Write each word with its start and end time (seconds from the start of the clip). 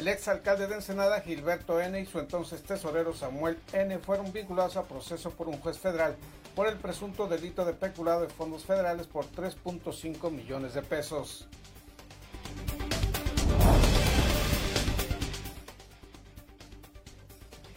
El 0.00 0.08
exalcalde 0.08 0.66
de 0.66 0.76
Ensenada, 0.76 1.20
Gilberto 1.20 1.78
N., 1.78 2.00
y 2.00 2.06
su 2.06 2.20
entonces 2.20 2.62
tesorero 2.62 3.12
Samuel 3.12 3.58
N. 3.74 3.98
fueron 3.98 4.32
vinculados 4.32 4.78
a 4.78 4.84
proceso 4.84 5.30
por 5.30 5.46
un 5.46 5.60
juez 5.60 5.78
federal 5.78 6.16
por 6.56 6.68
el 6.68 6.78
presunto 6.78 7.26
delito 7.26 7.66
de 7.66 7.74
peculado 7.74 8.22
de 8.22 8.30
fondos 8.30 8.64
federales 8.64 9.06
por 9.06 9.26
3.5 9.26 10.30
millones 10.30 10.72
de 10.72 10.80
pesos. 10.80 11.46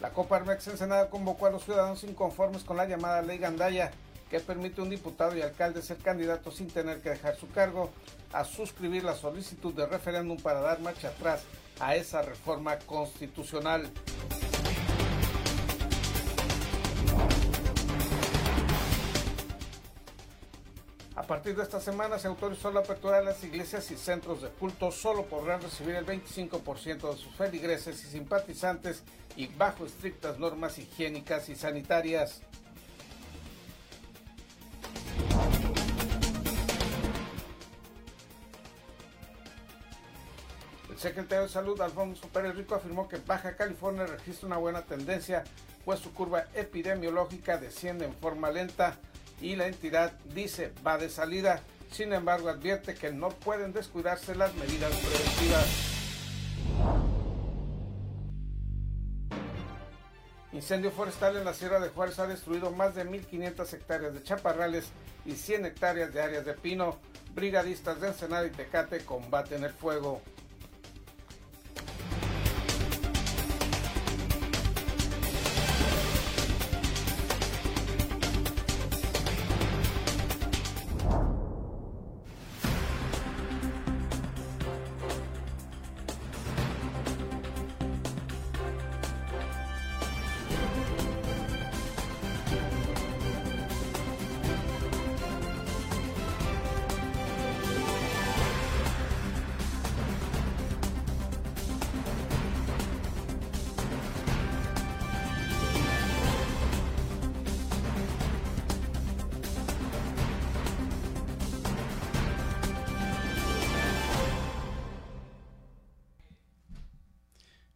La 0.00 0.08
Copa 0.14 0.36
Armex 0.36 0.66
Ensenada 0.68 1.10
convocó 1.10 1.44
a 1.44 1.50
los 1.50 1.64
ciudadanos 1.64 2.04
inconformes 2.04 2.64
con 2.64 2.78
la 2.78 2.86
llamada 2.86 3.20
Ley 3.20 3.36
Gandaya, 3.36 3.90
que 4.30 4.40
permite 4.40 4.80
a 4.80 4.84
un 4.84 4.88
diputado 4.88 5.36
y 5.36 5.42
alcalde 5.42 5.82
ser 5.82 5.98
candidato 5.98 6.50
sin 6.50 6.68
tener 6.68 7.02
que 7.02 7.10
dejar 7.10 7.36
su 7.36 7.50
cargo, 7.50 7.90
a 8.32 8.44
suscribir 8.44 9.04
la 9.04 9.14
solicitud 9.14 9.74
de 9.74 9.84
referéndum 9.84 10.38
para 10.38 10.60
dar 10.60 10.80
marcha 10.80 11.08
atrás 11.08 11.44
a 11.80 11.96
esa 11.96 12.22
reforma 12.22 12.78
constitucional. 12.80 13.90
A 21.16 21.26
partir 21.26 21.56
de 21.56 21.62
esta 21.62 21.80
semana 21.80 22.18
se 22.18 22.26
autorizó 22.28 22.70
la 22.70 22.80
apertura 22.80 23.18
de 23.18 23.24
las 23.24 23.42
iglesias 23.44 23.90
y 23.90 23.96
centros 23.96 24.42
de 24.42 24.48
culto. 24.48 24.90
Solo 24.90 25.24
podrán 25.24 25.62
recibir 25.62 25.94
el 25.94 26.04
25% 26.04 27.10
de 27.10 27.16
sus 27.16 27.34
feligreses 27.36 28.02
y 28.04 28.08
simpatizantes 28.08 29.02
y 29.36 29.46
bajo 29.46 29.86
estrictas 29.86 30.38
normas 30.38 30.78
higiénicas 30.78 31.48
y 31.48 31.54
sanitarias. 31.54 32.42
Secretario 41.04 41.44
de 41.44 41.50
Salud, 41.50 41.78
Alfonso 41.82 42.26
Pérez 42.28 42.56
Rico, 42.56 42.74
afirmó 42.74 43.06
que 43.08 43.18
Baja 43.18 43.56
California 43.56 44.06
registra 44.06 44.46
una 44.46 44.56
buena 44.56 44.82
tendencia, 44.82 45.44
pues 45.84 46.00
su 46.00 46.14
curva 46.14 46.46
epidemiológica 46.54 47.58
desciende 47.58 48.06
en 48.06 48.14
forma 48.14 48.50
lenta 48.50 48.96
y 49.38 49.54
la 49.54 49.66
entidad 49.66 50.12
dice 50.34 50.72
va 50.84 50.96
de 50.96 51.10
salida. 51.10 51.60
Sin 51.90 52.14
embargo, 52.14 52.48
advierte 52.48 52.94
que 52.94 53.12
no 53.12 53.28
pueden 53.28 53.74
descuidarse 53.74 54.34
las 54.34 54.54
medidas 54.54 54.92
preventivas. 54.96 55.66
Incendio 60.52 60.90
forestal 60.90 61.36
en 61.36 61.44
la 61.44 61.52
Sierra 61.52 61.80
de 61.80 61.90
Juárez 61.90 62.18
ha 62.18 62.26
destruido 62.26 62.70
más 62.70 62.94
de 62.94 63.04
1.500 63.04 63.74
hectáreas 63.74 64.14
de 64.14 64.22
chaparrales 64.22 64.86
y 65.26 65.32
100 65.32 65.66
hectáreas 65.66 66.14
de 66.14 66.22
áreas 66.22 66.46
de 66.46 66.54
pino. 66.54 66.96
Brigadistas 67.34 68.00
de 68.00 68.08
Ensenada 68.08 68.46
y 68.46 68.50
Tecate 68.50 69.04
combaten 69.04 69.64
el 69.64 69.72
fuego. 69.72 70.22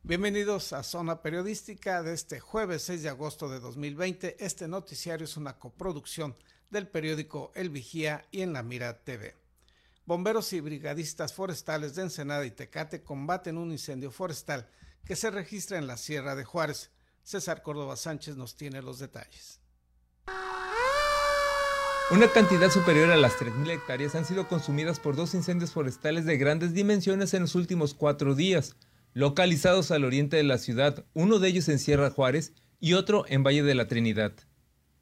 Bienvenidos 0.08 0.72
a 0.72 0.84
Zona 0.84 1.20
Periodística 1.20 2.02
de 2.02 2.14
este 2.14 2.40
jueves 2.40 2.80
6 2.84 3.02
de 3.02 3.10
agosto 3.10 3.50
de 3.50 3.60
2020. 3.60 4.42
Este 4.42 4.66
noticiario 4.66 5.26
es 5.26 5.36
una 5.36 5.58
coproducción 5.58 6.34
del 6.70 6.88
periódico 6.88 7.52
El 7.54 7.68
Vigía 7.68 8.24
y 8.30 8.40
en 8.40 8.54
La 8.54 8.62
Mira 8.62 9.04
TV. 9.04 9.34
Bomberos 10.06 10.50
y 10.54 10.60
brigadistas 10.60 11.34
forestales 11.34 11.94
de 11.94 12.04
Ensenada 12.04 12.46
y 12.46 12.50
Tecate 12.50 13.02
combaten 13.02 13.58
un 13.58 13.70
incendio 13.70 14.10
forestal 14.10 14.70
que 15.04 15.14
se 15.14 15.30
registra 15.30 15.76
en 15.76 15.86
la 15.86 15.98
Sierra 15.98 16.34
de 16.34 16.44
Juárez. 16.44 16.90
César 17.22 17.60
Córdoba 17.60 17.94
Sánchez 17.96 18.34
nos 18.34 18.56
tiene 18.56 18.80
los 18.80 18.98
detalles. 18.98 19.60
Una 22.10 22.32
cantidad 22.32 22.70
superior 22.70 23.10
a 23.10 23.18
las 23.18 23.36
3.000 23.36 23.72
hectáreas 23.72 24.14
han 24.14 24.24
sido 24.24 24.48
consumidas 24.48 25.00
por 25.00 25.16
dos 25.16 25.34
incendios 25.34 25.72
forestales 25.72 26.24
de 26.24 26.38
grandes 26.38 26.72
dimensiones 26.72 27.34
en 27.34 27.42
los 27.42 27.54
últimos 27.54 27.92
cuatro 27.92 28.34
días 28.34 28.74
localizados 29.18 29.90
al 29.90 30.04
oriente 30.04 30.36
de 30.36 30.44
la 30.44 30.58
ciudad, 30.58 31.04
uno 31.12 31.40
de 31.40 31.48
ellos 31.48 31.68
en 31.68 31.80
Sierra 31.80 32.08
Juárez 32.08 32.52
y 32.78 32.92
otro 32.92 33.24
en 33.26 33.42
Valle 33.42 33.64
de 33.64 33.74
la 33.74 33.88
Trinidad. 33.88 34.32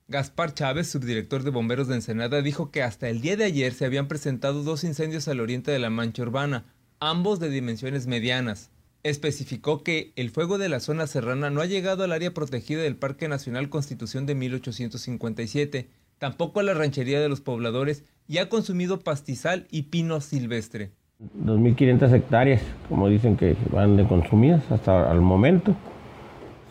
Gaspar 0.08 0.54
Chávez, 0.54 0.88
subdirector 0.88 1.42
de 1.42 1.50
bomberos 1.50 1.86
de 1.86 1.96
Ensenada, 1.96 2.40
dijo 2.40 2.70
que 2.70 2.82
hasta 2.82 3.10
el 3.10 3.20
día 3.20 3.36
de 3.36 3.44
ayer 3.44 3.74
se 3.74 3.84
habían 3.84 4.08
presentado 4.08 4.62
dos 4.62 4.84
incendios 4.84 5.28
al 5.28 5.40
oriente 5.40 5.70
de 5.70 5.78
la 5.78 5.90
mancha 5.90 6.22
urbana, 6.22 6.64
ambos 6.98 7.40
de 7.40 7.50
dimensiones 7.50 8.06
medianas. 8.06 8.70
Especificó 9.02 9.82
que 9.82 10.14
el 10.16 10.30
fuego 10.30 10.56
de 10.56 10.70
la 10.70 10.80
zona 10.80 11.06
serrana 11.06 11.50
no 11.50 11.60
ha 11.60 11.66
llegado 11.66 12.02
al 12.02 12.12
área 12.12 12.32
protegida 12.32 12.80
del 12.80 12.96
Parque 12.96 13.28
Nacional 13.28 13.68
Constitución 13.68 14.24
de 14.24 14.34
1857, 14.34 15.90
tampoco 16.16 16.60
a 16.60 16.62
la 16.62 16.72
ranchería 16.72 17.20
de 17.20 17.28
los 17.28 17.42
pobladores 17.42 18.02
y 18.26 18.38
ha 18.38 18.48
consumido 18.48 19.00
pastizal 19.00 19.68
y 19.70 19.82
pino 19.82 20.22
silvestre. 20.22 20.92
2.500 21.20 22.12
hectáreas, 22.12 22.62
como 22.88 23.08
dicen 23.08 23.36
que 23.36 23.56
van 23.72 23.96
de 23.96 24.06
consumidas 24.06 24.70
hasta 24.70 25.10
el 25.12 25.20
momento. 25.20 25.74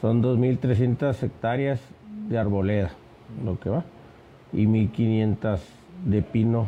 Son 0.01 0.21
2.300 0.21 1.23
hectáreas 1.23 1.79
de 2.29 2.37
arboleda, 2.37 2.91
lo 3.43 3.59
que 3.59 3.69
va, 3.69 3.83
y 4.53 4.65
1.500 4.65 5.59
de 6.05 6.21
pino. 6.21 6.67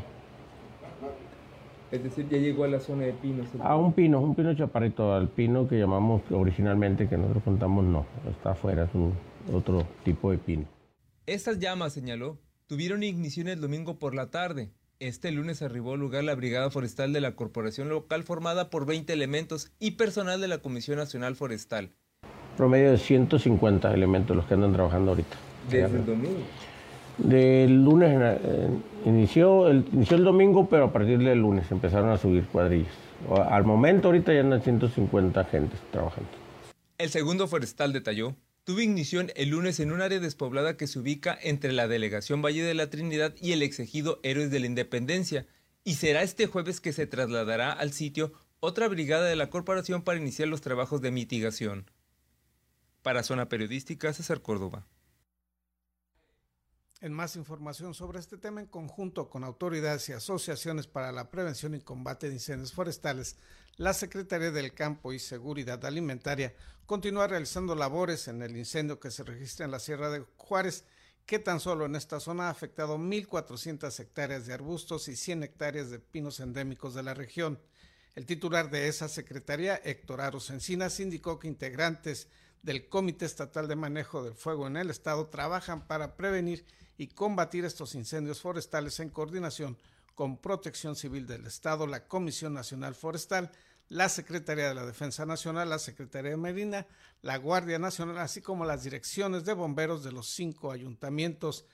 Es 1.92 2.04
decir, 2.04 2.28
ya 2.30 2.38
llegó 2.38 2.66
a 2.66 2.68
la 2.68 2.80
zona 2.80 3.04
de 3.04 3.14
pinos. 3.14 3.48
A 3.60 3.76
un 3.78 3.94
pino, 3.94 4.20
un 4.20 4.36
pino 4.36 4.54
chaparrito, 4.54 5.14
al 5.14 5.30
pino 5.30 5.68
que 5.68 5.78
llamamos 5.78 6.22
originalmente, 6.32 7.08
que 7.08 7.18
nosotros 7.18 7.44
contamos, 7.44 7.86
no, 7.86 8.06
está 8.30 8.52
afuera, 8.52 8.86
es 8.86 8.94
un 8.94 9.14
otro 9.54 9.86
tipo 10.04 10.32
de 10.32 10.38
pino. 10.38 10.66
Estas 11.26 11.60
llamas, 11.60 11.94
señaló, 11.94 12.40
tuvieron 12.66 13.04
ignición 13.04 13.48
el 13.48 13.62
domingo 13.62 14.00
por 14.00 14.16
la 14.16 14.30
tarde, 14.32 14.72
este 15.00 15.32
lunes 15.32 15.62
arribó 15.62 15.94
al 15.94 16.00
lugar 16.00 16.24
la 16.24 16.36
Brigada 16.36 16.70
Forestal 16.70 17.14
de 17.14 17.22
la 17.22 17.36
Corporación 17.36 17.90
Local 17.90 18.24
formada 18.24 18.70
por 18.70 18.86
20 18.86 19.14
elementos 19.14 19.72
y 19.80 19.92
personal 19.92 20.42
de 20.42 20.48
la 20.48 20.58
Comisión 20.60 20.98
Nacional 20.98 21.36
Forestal. 21.36 21.92
Promedio 22.56 22.92
de 22.92 22.98
150 22.98 23.94
elementos 23.94 24.36
los 24.36 24.46
que 24.46 24.56
andan 24.56 24.74
trabajando 24.74 25.12
ahorita. 25.12 25.38
¿Desde 25.70 25.98
el 25.98 26.06
domingo? 26.06 26.40
Del 27.20 27.84
lunes 27.84 28.40
inició 29.06 29.68
el, 29.68 29.86
inició 29.92 30.18
el 30.18 30.24
domingo, 30.24 30.68
pero 30.68 30.86
a 30.86 30.94
partir 30.94 31.20
del 31.20 31.40
lunes 31.40 31.70
empezaron 31.72 32.10
a 32.10 32.18
subir 32.18 32.46
cuadrillas. 32.46 32.94
Al 33.50 33.64
momento 33.64 34.08
ahorita 34.08 34.34
ya 34.34 34.42
andan 34.42 34.62
150 34.62 35.40
agentes 35.40 35.80
trabajando. 35.92 36.30
El 36.98 37.10
segundo 37.10 37.48
forestal 37.48 37.94
detalló 37.94 38.36
tuvo 38.68 38.82
ignición 38.82 39.32
el 39.38 39.52
lunes 39.52 39.80
en 39.80 39.94
un 39.94 40.02
área 40.02 40.20
despoblada 40.20 40.76
que 40.76 40.88
se 40.88 41.00
ubica 41.00 41.40
entre 41.42 41.72
la 41.72 41.88
delegación 41.88 42.42
Valle 42.42 42.64
de 42.64 42.74
la 42.74 42.90
Trinidad 42.90 43.34
y 43.40 43.54
el 43.54 43.62
exegido 43.62 44.20
Héroes 44.24 44.52
de 44.52 44.60
la 44.60 44.66
Independencia, 44.66 45.48
y 45.86 45.96
será 45.96 46.22
este 46.22 46.48
jueves 46.48 46.82
que 46.82 46.92
se 46.92 47.08
trasladará 47.08 47.72
al 47.72 47.94
sitio 47.94 48.34
otra 48.60 48.90
brigada 48.90 49.24
de 49.24 49.38
la 49.38 49.50
corporación 49.50 50.02
para 50.02 50.20
iniciar 50.20 50.50
los 50.50 50.60
trabajos 50.60 51.00
de 51.00 51.12
mitigación. 51.12 51.90
Para 53.04 53.24
Zona 53.24 53.48
Periodística, 53.48 54.12
César 54.12 54.42
Córdoba. 54.42 54.86
En 57.00 57.14
más 57.14 57.38
información 57.38 57.94
sobre 57.94 58.20
este 58.20 58.38
tema, 58.38 58.60
en 58.60 58.68
conjunto 58.68 59.30
con 59.30 59.46
autoridades 59.46 60.10
y 60.10 60.12
asociaciones 60.12 60.88
para 60.88 61.14
la 61.14 61.32
prevención 61.32 61.74
y 61.74 61.80
combate 61.80 62.28
de 62.28 62.34
incendios 62.34 62.74
forestales, 62.74 63.38
la 63.78 63.94
Secretaría 63.94 64.52
del 64.52 64.74
Campo 64.74 65.14
y 65.14 65.20
Seguridad 65.20 65.86
Alimentaria 65.86 66.56
continúa 66.88 67.28
realizando 67.28 67.76
labores 67.76 68.28
en 68.28 68.42
el 68.42 68.58
incendio 68.58 69.00
que 69.00 69.12
se 69.12 69.24
registra 69.24 69.66
en 69.66 69.72
la 69.72 69.80
Sierra 69.80 70.10
de 70.10 70.26
Juárez, 70.36 70.84
que 71.28 71.38
tan 71.38 71.60
solo 71.60 71.86
en 71.86 71.96
esta 71.96 72.20
zona 72.20 72.48
ha 72.48 72.50
afectado 72.50 72.98
1.400 72.98 74.00
hectáreas 74.00 74.48
de 74.48 74.54
arbustos 74.54 75.08
y 75.10 75.16
100 75.16 75.44
hectáreas 75.44 75.92
de 75.92 76.00
pinos 76.00 76.40
endémicos 76.40 76.96
de 76.96 77.04
la 77.04 77.14
región. 77.14 77.60
El 78.16 78.26
titular 78.26 78.72
de 78.72 78.88
esa 78.88 79.08
secretaría, 79.10 79.76
Héctor 79.76 80.22
Aros 80.22 80.50
Encinas, 80.50 81.00
indicó 81.00 81.38
que 81.38 81.48
integrantes 81.48 82.30
del 82.64 82.90
Comité 82.90 83.26
Estatal 83.26 83.68
de 83.68 83.76
Manejo 83.76 84.24
del 84.24 84.34
Fuego 84.34 84.66
en 84.66 84.78
el 84.78 84.90
Estado 84.90 85.28
trabajan 85.28 85.86
para 85.86 86.16
prevenir 86.16 86.66
y 86.98 87.10
combatir 87.10 87.64
estos 87.64 87.94
incendios 87.94 88.42
forestales 88.42 89.00
en 89.00 89.12
coordinación 89.12 89.78
con 90.18 90.38
Protección 90.38 90.96
Civil 90.96 91.28
del 91.28 91.46
Estado, 91.46 91.86
la 91.86 92.08
Comisión 92.08 92.52
Nacional 92.52 92.96
Forestal, 92.96 93.52
la 93.88 94.10
Secretaría 94.10 94.68
de 94.68 94.74
la 94.74 94.84
Defensa 94.84 95.28
Nacional, 95.28 95.70
la 95.70 95.78
Secretaría 95.78 96.32
de 96.32 96.38
Marina, 96.38 96.88
la 97.22 97.38
Guardia 97.38 97.78
Nacional, 97.78 98.18
así 98.18 98.42
como 98.42 98.66
las 98.66 98.84
direcciones 98.84 99.46
de 99.46 99.54
bomberos 99.54 100.04
de 100.04 100.12
los 100.12 100.28
cinco 100.28 100.72
ayuntamientos. 100.72 101.66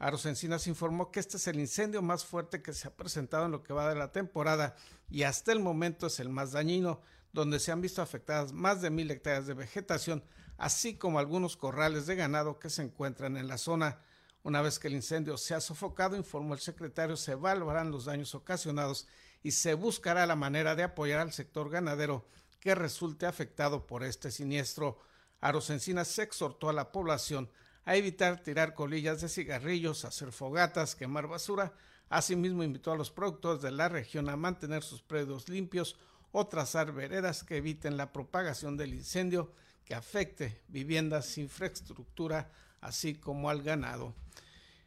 Aros 0.00 0.26
Encinas 0.26 0.66
informó 0.66 1.12
que 1.12 1.20
este 1.20 1.36
es 1.36 1.46
el 1.46 1.60
incendio 1.60 2.02
más 2.02 2.24
fuerte 2.24 2.62
que 2.62 2.72
se 2.72 2.88
ha 2.88 2.96
presentado 2.96 3.46
en 3.46 3.52
lo 3.52 3.62
que 3.62 3.72
va 3.72 3.88
de 3.88 3.94
la 3.94 4.10
temporada 4.10 4.74
y 5.08 5.22
hasta 5.22 5.52
el 5.52 5.60
momento 5.60 6.08
es 6.08 6.18
el 6.18 6.30
más 6.30 6.50
dañino, 6.50 7.00
donde 7.32 7.60
se 7.60 7.70
han 7.70 7.80
visto 7.80 8.02
afectadas 8.02 8.52
más 8.52 8.82
de 8.82 8.90
mil 8.90 9.08
hectáreas 9.08 9.46
de 9.46 9.54
vegetación, 9.54 10.24
así 10.58 10.96
como 10.96 11.20
algunos 11.20 11.56
corrales 11.56 12.06
de 12.06 12.16
ganado 12.16 12.58
que 12.58 12.70
se 12.70 12.82
encuentran 12.82 13.36
en 13.36 13.46
la 13.46 13.56
zona. 13.56 14.00
Una 14.44 14.60
vez 14.60 14.78
que 14.78 14.88
el 14.88 14.94
incendio 14.94 15.38
se 15.38 15.54
ha 15.54 15.60
sofocado, 15.60 16.16
informó 16.16 16.52
el 16.52 16.60
secretario, 16.60 17.16
se 17.16 17.32
evaluarán 17.32 17.90
los 17.90 18.04
daños 18.04 18.34
ocasionados 18.34 19.08
y 19.42 19.52
se 19.52 19.72
buscará 19.72 20.26
la 20.26 20.36
manera 20.36 20.74
de 20.76 20.82
apoyar 20.82 21.20
al 21.20 21.32
sector 21.32 21.70
ganadero 21.70 22.26
que 22.60 22.74
resulte 22.74 23.24
afectado 23.24 23.86
por 23.86 24.04
este 24.04 24.30
siniestro. 24.30 25.00
Aros 25.40 25.70
Encinas 25.70 26.08
se 26.08 26.24
exhortó 26.24 26.68
a 26.68 26.74
la 26.74 26.92
población 26.92 27.50
a 27.86 27.96
evitar 27.96 28.42
tirar 28.42 28.74
colillas 28.74 29.22
de 29.22 29.30
cigarrillos, 29.30 30.04
hacer 30.04 30.30
fogatas, 30.30 30.94
quemar 30.94 31.26
basura. 31.26 31.72
Asimismo, 32.10 32.62
invitó 32.62 32.92
a 32.92 32.96
los 32.96 33.10
productores 33.10 33.62
de 33.62 33.70
la 33.70 33.88
región 33.88 34.28
a 34.28 34.36
mantener 34.36 34.82
sus 34.82 35.00
predios 35.00 35.48
limpios 35.48 35.96
o 36.32 36.46
trazar 36.46 36.92
veredas 36.92 37.44
que 37.44 37.56
eviten 37.56 37.96
la 37.96 38.12
propagación 38.12 38.76
del 38.76 38.92
incendio 38.92 39.52
que 39.86 39.94
afecte 39.94 40.60
viviendas, 40.68 41.38
infraestructura, 41.38 42.50
así 42.84 43.14
como 43.14 43.50
al 43.50 43.62
ganado. 43.62 44.14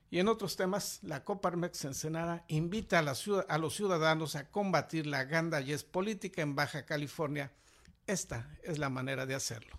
Y 0.09 0.19
en 0.19 0.29
otros 0.29 0.55
temas, 0.55 0.99
la 1.01 1.23
Coparmex 1.25 1.83
Ensenada 1.83 2.45
invita 2.47 2.99
a, 2.99 3.57
los 3.57 3.75
ciudadanos 3.75 4.35
a 4.35 4.49
combatir 4.49 5.05
la 5.05 5.25
gandallez 5.25 5.83
política 5.83 6.41
en 6.41 6.55
Baja 6.55 6.85
California. 6.85 7.51
Esta 8.05 8.49
es 8.63 8.77
la 8.77 8.89
manera 8.89 9.25
de 9.25 9.35
hacerlo. 9.35 9.77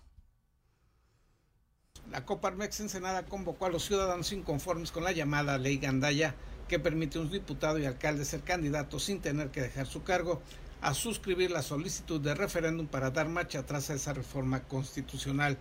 La 2.11 2.25
Coparmex 2.25 2.79
Ensenada 2.81 3.25
convocó 3.25 3.65
a 3.65 3.69
los 3.69 3.85
ciudadanos 3.85 4.31
inconformes 4.31 4.91
con 4.91 5.03
la 5.03 5.11
llamada 5.11 5.57
ley 5.57 5.77
Gandaya, 5.77 6.35
que 6.67 6.77
permite 6.77 7.17
a 7.17 7.21
un 7.21 7.31
diputado 7.31 7.79
y 7.79 7.85
alcalde 7.85 8.25
ser 8.25 8.41
candidato 8.41 8.99
sin 8.99 9.21
tener 9.21 9.49
que 9.49 9.61
dejar 9.61 9.87
su 9.87 10.03
cargo, 10.03 10.41
a 10.81 10.93
suscribir 10.93 11.49
la 11.49 11.63
solicitud 11.63 12.21
de 12.21 12.35
referéndum 12.35 12.87
para 12.87 13.09
dar 13.09 13.27
marcha 13.27 13.59
atrás 13.59 13.89
a 13.89 13.95
esa 13.95 14.13
reforma 14.13 14.63
constitucional. 14.63 15.57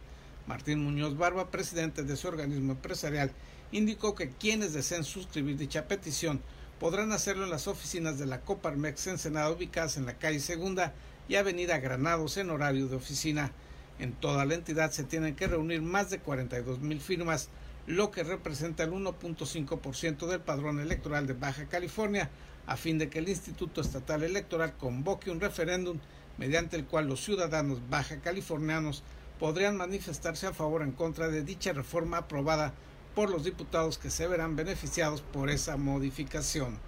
Martín 0.49 0.83
Muñoz 0.83 1.19
Barba, 1.19 1.51
presidente 1.51 2.03
de 2.03 2.17
su 2.17 2.27
organismo 2.27 2.73
empresarial, 2.73 3.31
indicó 3.71 4.15
que 4.15 4.31
quienes 4.31 4.73
deseen 4.73 5.05
suscribir 5.05 5.59
dicha 5.59 5.87
petición 5.87 6.41
podrán 6.81 7.13
hacerlo 7.13 7.45
en 7.45 7.51
las 7.51 7.69
oficinas 7.69 8.19
de 8.19 8.25
la 8.25 8.41
Coparmex 8.41 9.09
en 9.09 9.19
Senado 9.19 9.55
ubicadas 9.55 9.99
en 9.99 10.07
la 10.07 10.17
calle 10.17 10.41
Segunda 10.41 10.95
y 11.29 11.35
Avenida 11.35 11.79
Granados 11.81 12.39
en 12.39 12.49
horario 12.49 12.89
de 12.89 12.97
oficina. 12.97 13.53
En 13.99 14.15
toda 14.15 14.47
la 14.47 14.55
entidad 14.55 14.91
se 14.91 15.05
tienen 15.05 15.37
que 15.37 15.49
reunir 15.49 15.83
más 15.83 16.09
de 16.09 16.21
42 16.21 16.79
mil 16.79 17.03
firmas, 17.03 17.51
lo 17.87 18.11
que 18.11 18.23
representa 18.23 18.85
el 18.85 18.93
1.5% 18.93 20.27
del 20.29 20.41
padrón 20.41 20.81
electoral 20.81 21.27
de 21.27 21.35
Baja 21.35 21.67
California, 21.67 22.31
a 22.67 22.79
fin 22.79 22.97
de 22.97 23.11
que 23.11 23.19
el 23.19 23.29
Instituto 23.29 23.83
Estatal 23.83 24.23
Electoral 24.23 24.79
convoque 24.79 25.31
un 25.31 25.41
referéndum 25.41 25.99
mediante 26.39 26.77
el 26.77 26.87
cual 26.87 27.07
los 27.07 27.23
ciudadanos 27.23 27.81
baja 27.91 28.21
californianos 28.21 29.03
podrían 29.39 29.77
manifestarse 29.77 30.47
a 30.47 30.53
favor 30.53 30.83
o 30.83 30.85
en 30.85 30.93
contra 30.93 31.29
de 31.29 31.43
dicha 31.43 31.73
reforma 31.73 32.19
aprobada 32.19 32.75
por 33.15 33.31
los 33.31 33.45
diputados 33.45 33.99
que 33.99 34.11
se 34.11 34.27
verán 34.27 34.57
beneficiados 34.57 35.23
por 35.23 35.51
esa 35.51 35.77
modificación. 35.77 36.79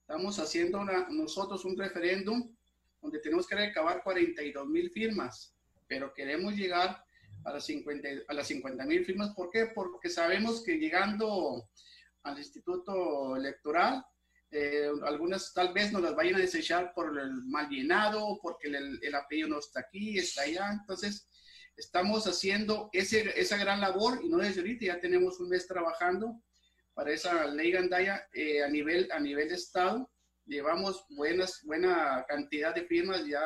Estamos 0.00 0.38
haciendo 0.38 0.84
nosotros 1.10 1.64
un 1.64 1.76
referéndum 1.76 2.54
donde 3.00 3.18
tenemos 3.20 3.46
que 3.46 3.54
recabar 3.54 4.02
42 4.02 4.66
mil 4.66 4.90
firmas, 4.90 5.54
pero 5.86 6.12
queremos 6.14 6.54
llegar 6.54 7.04
a 7.44 7.52
las 7.52 7.66
50 7.66 8.08
a 8.28 8.34
las 8.34 8.46
50 8.46 8.84
mil 8.86 9.04
firmas. 9.04 9.34
¿Por 9.34 9.50
qué? 9.50 9.66
Porque 9.74 10.08
sabemos 10.08 10.62
que 10.62 10.78
llegando 10.78 11.68
al 12.22 12.38
Instituto 12.38 13.36
Electoral, 13.36 14.04
eh, 14.50 14.88
algunas 15.04 15.52
tal 15.52 15.72
vez 15.74 15.92
nos 15.92 16.00
las 16.00 16.14
vayan 16.14 16.36
a 16.36 16.38
desechar 16.38 16.92
por 16.94 17.18
el 17.18 17.44
mal 17.44 17.68
llenado, 17.68 18.38
porque 18.40 18.68
el, 18.68 18.98
el 19.02 19.14
apellido 19.14 19.48
no 19.48 19.58
está 19.58 19.80
aquí, 19.80 20.18
está 20.18 20.42
allá. 20.42 20.70
Entonces, 20.72 21.28
estamos 21.76 22.26
haciendo 22.26 22.88
ese, 22.92 23.38
esa 23.38 23.56
gran 23.56 23.80
labor 23.80 24.20
y 24.22 24.28
no 24.28 24.38
desde 24.38 24.60
ahorita, 24.60 24.86
ya 24.86 25.00
tenemos 25.00 25.40
un 25.40 25.48
mes 25.48 25.66
trabajando 25.66 26.40
para 26.94 27.12
esa 27.12 27.46
ley 27.46 27.72
Gandaya 27.72 28.26
eh, 28.32 28.62
a, 28.62 28.68
nivel, 28.68 29.08
a 29.12 29.20
nivel 29.20 29.48
de 29.48 29.56
Estado. 29.56 30.10
Llevamos 30.46 31.04
buenas, 31.10 31.60
buena 31.64 32.24
cantidad 32.28 32.74
de 32.74 32.84
firmas 32.84 33.26
ya, 33.26 33.42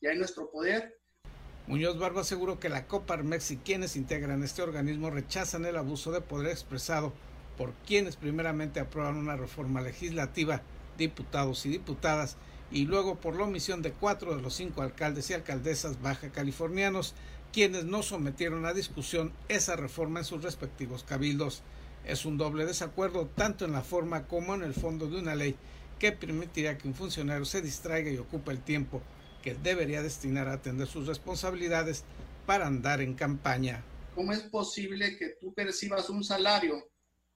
ya 0.00 0.10
en 0.10 0.18
nuestro 0.18 0.50
poder. 0.50 0.98
Muñoz 1.66 1.98
Barba 1.98 2.22
aseguró 2.22 2.58
que 2.58 2.68
la 2.68 2.88
Coparmex 2.88 3.52
y 3.52 3.56
quienes 3.58 3.94
integran 3.94 4.42
este 4.42 4.62
organismo 4.62 5.10
rechazan 5.10 5.66
el 5.66 5.76
abuso 5.76 6.10
de 6.10 6.20
poder 6.20 6.48
expresado 6.48 7.12
por 7.56 7.74
quienes 7.86 8.16
primeramente 8.16 8.80
aprueban 8.80 9.16
una 9.16 9.36
reforma 9.36 9.80
legislativa, 9.80 10.62
diputados 10.96 11.64
y 11.66 11.68
diputadas, 11.68 12.38
y 12.70 12.86
luego 12.86 13.16
por 13.16 13.36
la 13.36 13.44
omisión 13.44 13.82
de 13.82 13.92
cuatro 13.92 14.36
de 14.36 14.42
los 14.42 14.54
cinco 14.54 14.82
alcaldes 14.82 15.30
y 15.30 15.34
alcaldesas 15.34 16.00
baja 16.00 16.30
californianos, 16.30 17.14
quienes 17.52 17.84
no 17.84 18.02
sometieron 18.02 18.64
a 18.66 18.72
discusión 18.72 19.32
esa 19.48 19.76
reforma 19.76 20.20
en 20.20 20.24
sus 20.24 20.42
respectivos 20.42 21.04
cabildos. 21.04 21.62
Es 22.04 22.24
un 22.24 22.38
doble 22.38 22.64
desacuerdo 22.64 23.26
tanto 23.26 23.64
en 23.64 23.72
la 23.72 23.82
forma 23.82 24.26
como 24.26 24.54
en 24.54 24.62
el 24.62 24.74
fondo 24.74 25.08
de 25.08 25.18
una 25.18 25.34
ley 25.34 25.56
que 25.98 26.12
permitiría 26.12 26.78
que 26.78 26.88
un 26.88 26.94
funcionario 26.94 27.44
se 27.44 27.60
distraiga 27.60 28.10
y 28.10 28.18
ocupe 28.18 28.52
el 28.52 28.60
tiempo 28.60 29.02
que 29.42 29.54
debería 29.54 30.02
destinar 30.02 30.48
a 30.48 30.54
atender 30.54 30.86
sus 30.86 31.06
responsabilidades 31.06 32.04
para 32.46 32.66
andar 32.66 33.00
en 33.00 33.14
campaña. 33.14 33.84
¿Cómo 34.14 34.32
es 34.32 34.40
posible 34.40 35.16
que 35.16 35.36
tú 35.40 35.52
percibas 35.52 36.10
un 36.10 36.24
salario 36.24 36.89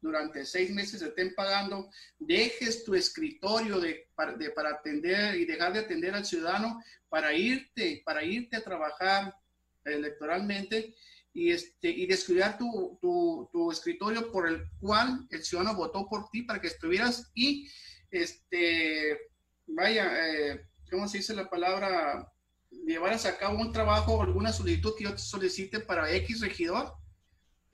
durante 0.04 0.44
seis 0.44 0.70
meses 0.70 1.00
estén 1.00 1.34
pagando, 1.34 1.88
dejes 2.18 2.84
tu 2.84 2.94
escritorio 2.94 3.80
de, 3.80 4.06
para, 4.14 4.36
atender 4.68 5.34
y 5.36 5.46
dejar 5.46 5.72
de 5.72 5.78
atender 5.78 6.14
al 6.14 6.26
ciudadano 6.26 6.82
para 7.08 7.32
irte, 7.32 8.02
para 8.04 8.22
irte 8.22 8.58
a 8.58 8.62
trabajar 8.62 9.34
electoralmente 9.82 10.94
y, 11.32 11.52
este, 11.52 11.88
y 11.88 12.06
descuidar 12.06 12.58
tu, 12.58 12.98
tu, 13.00 13.72
escritorio 13.72 14.30
por 14.30 14.46
el 14.46 14.68
cual 14.78 15.26
el 15.30 15.42
ciudadano 15.42 15.74
votó 15.74 16.06
por 16.06 16.28
ti 16.28 16.42
para 16.42 16.60
que 16.60 16.66
estuvieras 16.66 17.32
y, 17.34 17.66
este, 18.10 19.18
vaya, 19.66 20.12
eh, 20.28 20.68
¿cómo 20.90 21.08
se 21.08 21.18
dice 21.18 21.34
la 21.34 21.48
palabra? 21.48 22.30
Llevaras 22.70 23.24
a 23.24 23.38
cabo 23.38 23.58
un 23.58 23.72
trabajo 23.72 24.12
o 24.12 24.22
alguna 24.22 24.52
solicitud 24.52 24.94
que 24.98 25.04
yo 25.04 25.12
te 25.12 25.18
solicite 25.18 25.80
para 25.80 26.12
X 26.14 26.40
regidor 26.42 26.92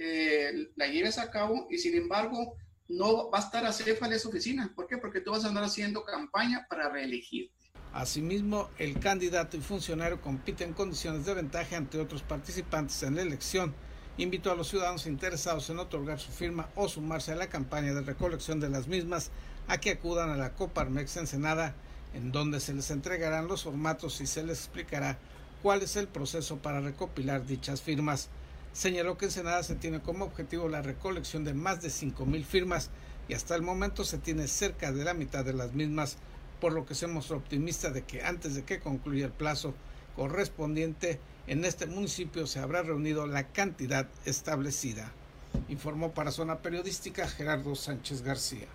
eh, 0.02 0.70
la 0.76 0.86
lleves 0.86 1.18
a 1.18 1.30
cabo 1.30 1.66
y 1.70 1.76
sin 1.76 1.94
embargo 1.94 2.56
no 2.88 3.30
va 3.30 3.38
a 3.38 3.42
estar 3.42 3.66
a 3.66 3.70
en 3.70 4.12
esa 4.12 4.28
oficina. 4.28 4.72
¿Por 4.74 4.86
qué? 4.86 4.96
Porque 4.96 5.20
tú 5.20 5.30
vas 5.30 5.44
a 5.44 5.48
andar 5.48 5.62
haciendo 5.62 6.04
campaña 6.04 6.66
para 6.68 6.88
reelegirte. 6.88 7.54
Asimismo, 7.92 8.70
el 8.78 8.98
candidato 8.98 9.58
y 9.58 9.60
funcionario 9.60 10.20
compite 10.22 10.64
en 10.64 10.72
condiciones 10.72 11.26
de 11.26 11.34
ventaja 11.34 11.76
ante 11.76 12.00
otros 12.00 12.22
participantes 12.22 13.02
en 13.02 13.16
la 13.16 13.22
elección. 13.22 13.74
Invitó 14.16 14.50
a 14.50 14.54
los 14.54 14.68
ciudadanos 14.68 15.06
interesados 15.06 15.68
en 15.68 15.78
otorgar 15.78 16.18
su 16.18 16.32
firma 16.32 16.70
o 16.76 16.88
sumarse 16.88 17.32
a 17.32 17.36
la 17.36 17.48
campaña 17.48 17.92
de 17.92 18.00
recolección 18.00 18.58
de 18.58 18.70
las 18.70 18.88
mismas 18.88 19.30
a 19.68 19.78
que 19.78 19.90
acudan 19.90 20.30
a 20.30 20.36
la 20.36 20.54
Coparmex 20.54 21.16
Ensenada, 21.18 21.74
en 22.14 22.32
donde 22.32 22.60
se 22.60 22.72
les 22.72 22.90
entregarán 22.90 23.48
los 23.48 23.64
formatos 23.64 24.20
y 24.22 24.26
se 24.26 24.44
les 24.44 24.60
explicará 24.60 25.18
cuál 25.62 25.82
es 25.82 25.96
el 25.96 26.08
proceso 26.08 26.56
para 26.56 26.80
recopilar 26.80 27.46
dichas 27.46 27.82
firmas. 27.82 28.30
Señaló 28.72 29.18
que 29.18 29.26
en 29.26 29.30
Senada 29.30 29.62
se 29.62 29.74
tiene 29.74 30.00
como 30.00 30.24
objetivo 30.24 30.68
la 30.68 30.82
recolección 30.82 31.44
de 31.44 31.54
más 31.54 31.82
de 31.82 31.88
5.000 31.88 32.44
firmas 32.44 32.90
y 33.28 33.34
hasta 33.34 33.54
el 33.54 33.62
momento 33.62 34.04
se 34.04 34.18
tiene 34.18 34.46
cerca 34.46 34.92
de 34.92 35.04
la 35.04 35.14
mitad 35.14 35.44
de 35.44 35.52
las 35.52 35.72
mismas, 35.72 36.18
por 36.60 36.72
lo 36.72 36.86
que 36.86 36.94
se 36.94 37.06
mostró 37.06 37.36
optimista 37.36 37.90
de 37.90 38.02
que 38.02 38.22
antes 38.22 38.54
de 38.54 38.64
que 38.64 38.80
concluya 38.80 39.26
el 39.26 39.32
plazo 39.32 39.74
correspondiente 40.14 41.20
en 41.46 41.64
este 41.64 41.86
municipio 41.86 42.46
se 42.46 42.60
habrá 42.60 42.82
reunido 42.82 43.26
la 43.26 43.48
cantidad 43.48 44.08
establecida. 44.24 45.12
Informó 45.68 46.12
para 46.12 46.30
Zona 46.30 46.58
Periodística 46.58 47.26
Gerardo 47.28 47.74
Sánchez 47.74 48.22
García. 48.22 48.68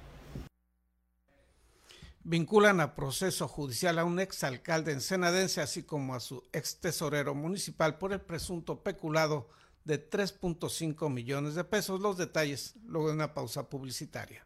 Vinculan 2.24 2.82
a 2.82 2.96
proceso 2.96 3.48
judicial 3.48 4.00
a 4.00 4.04
un 4.04 4.20
exalcalde 4.20 4.92
ensenadense, 4.92 5.62
así 5.62 5.84
como 5.84 6.16
a 6.16 6.20
su 6.20 6.44
ex 6.54 6.78
tesorero 6.78 7.36
municipal 7.36 7.98
por 7.98 8.14
el 8.14 8.20
presunto 8.20 8.82
peculado 8.82 9.48
de 9.86 10.10
3.5 10.10 11.10
millones 11.10 11.56
de 11.56 11.63
pesos. 11.63 12.01
Los 12.01 12.18
detalles 12.18 12.75
luego 12.86 13.08
de 13.08 13.13
una 13.13 13.34
pausa 13.34 13.70
publicitaria. 13.70 14.46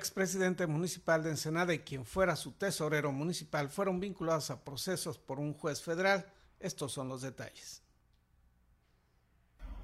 Expresidente 0.00 0.66
municipal 0.66 1.22
de 1.22 1.30
Ensenada 1.30 1.74
y 1.74 1.80
quien 1.80 2.06
fuera 2.06 2.34
su 2.34 2.52
tesorero 2.52 3.12
municipal 3.12 3.68
fueron 3.68 4.00
vinculados 4.00 4.50
a 4.50 4.64
procesos 4.64 5.18
por 5.18 5.38
un 5.38 5.52
juez 5.52 5.82
federal. 5.82 6.26
Estos 6.58 6.92
son 6.92 7.08
los 7.08 7.20
detalles. 7.20 7.82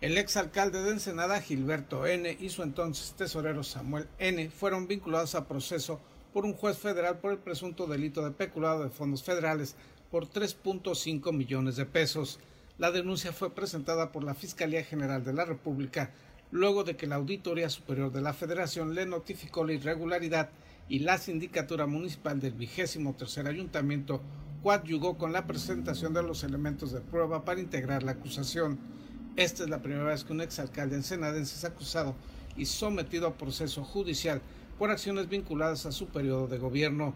El 0.01 0.17
exalcalde 0.17 0.83
de 0.83 0.93
Ensenada, 0.93 1.41
Gilberto 1.43 2.07
N., 2.07 2.35
y 2.41 2.49
su 2.49 2.63
entonces 2.63 3.13
tesorero 3.13 3.63
Samuel 3.63 4.09
N., 4.19 4.49
fueron 4.49 4.89
vinculados 4.89 5.35
a 5.35 5.47
proceso 5.47 6.01
por 6.33 6.47
un 6.47 6.55
juez 6.55 6.79
federal 6.79 7.19
por 7.19 7.33
el 7.33 7.39
presunto 7.39 7.87
delito 7.87 8.25
de 8.25 8.31
peculado 8.31 8.85
de 8.85 8.91
fondos 8.91 9.23
federales 9.23 9.77
por 10.11 10.27
3.5 10.27 11.33
millones 11.33 11.77
de 11.77 11.85
pesos. 11.85 12.41
La 12.79 12.91
denuncia 12.91 13.33
fue 13.33 13.55
presentada 13.55 14.13
por 14.13 14.25
la 14.25 14.35
Fiscalía 14.35 14.83
General 14.83 15.23
de 15.25 15.33
la 15.33 15.45
República 15.45 16.11
luego 16.51 16.85
de 16.85 16.97
que 16.97 17.07
la 17.07 17.17
Auditoría 17.17 17.69
Superior 17.69 18.13
de 18.13 18.21
la 18.21 18.33
Federación 18.33 18.95
le 18.95 19.07
notificó 19.07 19.65
la 19.65 19.73
irregularidad 19.73 20.51
y 20.89 21.01
la 21.01 21.19
Sindicatura 21.19 21.87
Municipal 21.87 22.41
del 22.41 22.53
vigésimo 22.53 23.15
tercer 23.15 23.47
Ayuntamiento 23.47 24.21
coadyugó 24.63 25.17
con 25.17 25.33
la 25.33 25.47
presentación 25.47 26.15
de 26.15 26.23
los 26.23 26.45
elementos 26.45 26.93
de 26.93 27.01
prueba 27.01 27.45
para 27.45 27.61
integrar 27.61 28.03
la 28.03 28.13
acusación. 28.13 28.79
Esta 29.37 29.65
es 29.65 29.71
la 29.71 29.83
primera 29.83 30.05
vez 30.05 30.25
que 30.25 30.33
un 30.33 30.41
exalcalde 30.41 30.97
ensenadense 30.97 31.57
es 31.57 31.65
acusado 31.65 32.15
y 32.57 32.67
sometido 32.67 33.27
a 33.27 33.37
proceso 33.37 33.85
judicial 33.85 34.41
por 34.79 34.91
acciones 34.91 35.29
vinculadas 35.29 35.87
a 35.87 35.93
su 35.93 36.07
periodo 36.07 36.47
de 36.49 36.59
gobierno. 36.59 37.15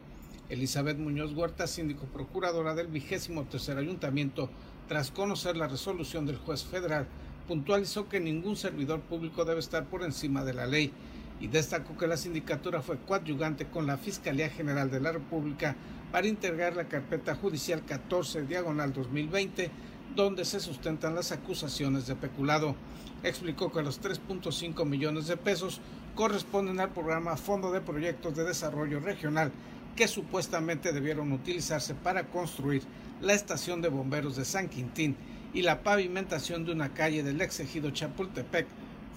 Elizabeth 0.49 0.99
Muñoz 0.99 1.33
Huerta, 1.33 1.67
síndico 1.67 2.07
procuradora 2.07 2.75
del 2.75 2.89
vigésimo 2.89 3.45
tercer 3.45 3.79
ayuntamiento, 3.79 4.51
tras 4.89 5.11
conocer 5.11 5.57
la 5.57 5.69
resolución 5.69 6.27
del 6.27 6.37
juez 6.37 6.65
federal, 6.65 7.07
puntualizó 7.51 8.09
que 8.09 8.21
ningún 8.21 8.55
servidor 8.55 9.01
público 9.01 9.45
debe 9.45 9.59
estar 9.59 9.85
por 9.87 10.05
encima 10.05 10.45
de 10.45 10.55
la 10.55 10.69
ley 10.69 10.93
y 11.41 11.49
destacó 11.49 11.97
que 11.97 12.07
la 12.07 12.17
sindicatura 12.17 12.81
fue 12.81 12.97
coadyugante 12.99 13.67
con 13.67 13.89
la 13.89 13.97
Fiscalía 13.97 14.49
General 14.49 14.89
de 14.89 15.01
la 15.01 15.11
República 15.11 15.75
para 16.13 16.29
integrar 16.29 16.77
la 16.77 16.87
carpeta 16.87 17.35
judicial 17.35 17.85
14 17.85 18.43
diagonal 18.43 18.93
2020 18.93 19.69
donde 20.15 20.45
se 20.45 20.61
sustentan 20.61 21.17
las 21.17 21.33
acusaciones 21.33 22.07
de 22.07 22.15
peculado. 22.15 22.77
Explicó 23.25 23.73
que 23.73 23.83
los 23.83 24.01
3.5 24.01 24.87
millones 24.87 25.27
de 25.27 25.37
pesos 25.37 25.81
corresponden 26.15 26.79
al 26.79 26.91
programa 26.91 27.37
Fondo 27.37 27.73
de 27.73 27.81
Proyectos 27.81 28.37
de 28.37 28.45
Desarrollo 28.45 29.01
Regional 29.01 29.51
que 29.97 30.07
supuestamente 30.07 30.93
debieron 30.93 31.33
utilizarse 31.33 31.97
para 31.97 32.29
construir 32.29 32.85
la 33.21 33.33
estación 33.33 33.83
de 33.83 33.89
bomberos 33.89 34.37
de 34.37 34.45
San 34.45 34.69
Quintín 34.69 35.17
y 35.53 35.63
la 35.63 35.83
pavimentación 35.83 36.65
de 36.65 36.73
una 36.73 36.95
calle 36.95 37.23
del 37.23 37.41
exegido 37.41 37.91
Chapultepec, 37.91 38.67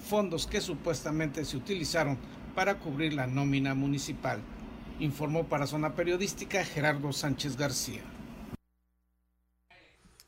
fondos 0.08 0.46
que 0.46 0.60
supuestamente 0.60 1.44
se 1.44 1.56
utilizaron 1.56 2.18
para 2.54 2.78
cubrir 2.78 3.14
la 3.14 3.26
nómina 3.26 3.74
municipal, 3.74 4.40
informó 4.98 5.48
para 5.48 5.66
Zona 5.66 5.94
Periodística 5.94 6.64
Gerardo 6.64 7.12
Sánchez 7.12 7.56
García. 7.56 8.02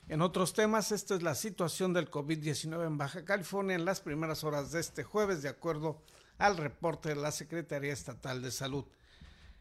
En 0.08 0.22
otros 0.22 0.52
temas, 0.52 0.92
esta 0.92 1.16
es 1.16 1.22
la 1.22 1.34
situación 1.34 1.92
del 1.92 2.08
COVID-19 2.08 2.86
en 2.86 2.96
Baja 2.96 3.24
California 3.24 3.74
en 3.74 3.84
las 3.84 4.00
primeras 4.00 4.44
horas 4.44 4.70
de 4.70 4.78
este 4.78 5.02
jueves, 5.02 5.42
de 5.42 5.48
acuerdo 5.48 6.00
al 6.38 6.56
reporte 6.56 7.08
de 7.08 7.16
la 7.16 7.32
Secretaría 7.32 7.92
Estatal 7.92 8.40
de 8.40 8.52
Salud. 8.52 8.84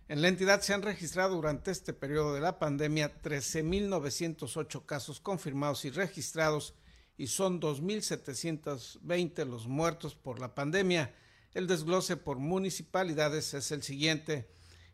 En 0.08 0.22
la 0.22 0.28
entidad 0.28 0.62
se 0.62 0.72
han 0.72 0.84
registrado 0.84 1.36
durante 1.36 1.72
este 1.72 1.92
periodo 1.92 2.36
de 2.36 2.40
la 2.40 2.60
pandemia 2.60 3.20
13.908 3.24 4.86
casos 4.86 5.20
confirmados 5.20 5.84
y 5.84 5.90
registrados 5.90 6.76
y 7.18 7.26
son 7.26 7.60
2.720 7.60 9.46
los 9.48 9.66
muertos 9.66 10.14
por 10.14 10.40
la 10.40 10.54
pandemia. 10.54 11.16
El 11.56 11.66
desglose 11.66 12.18
por 12.18 12.38
municipalidades 12.38 13.56
es 13.56 13.72
el 13.72 13.82
siguiente. 13.82 14.48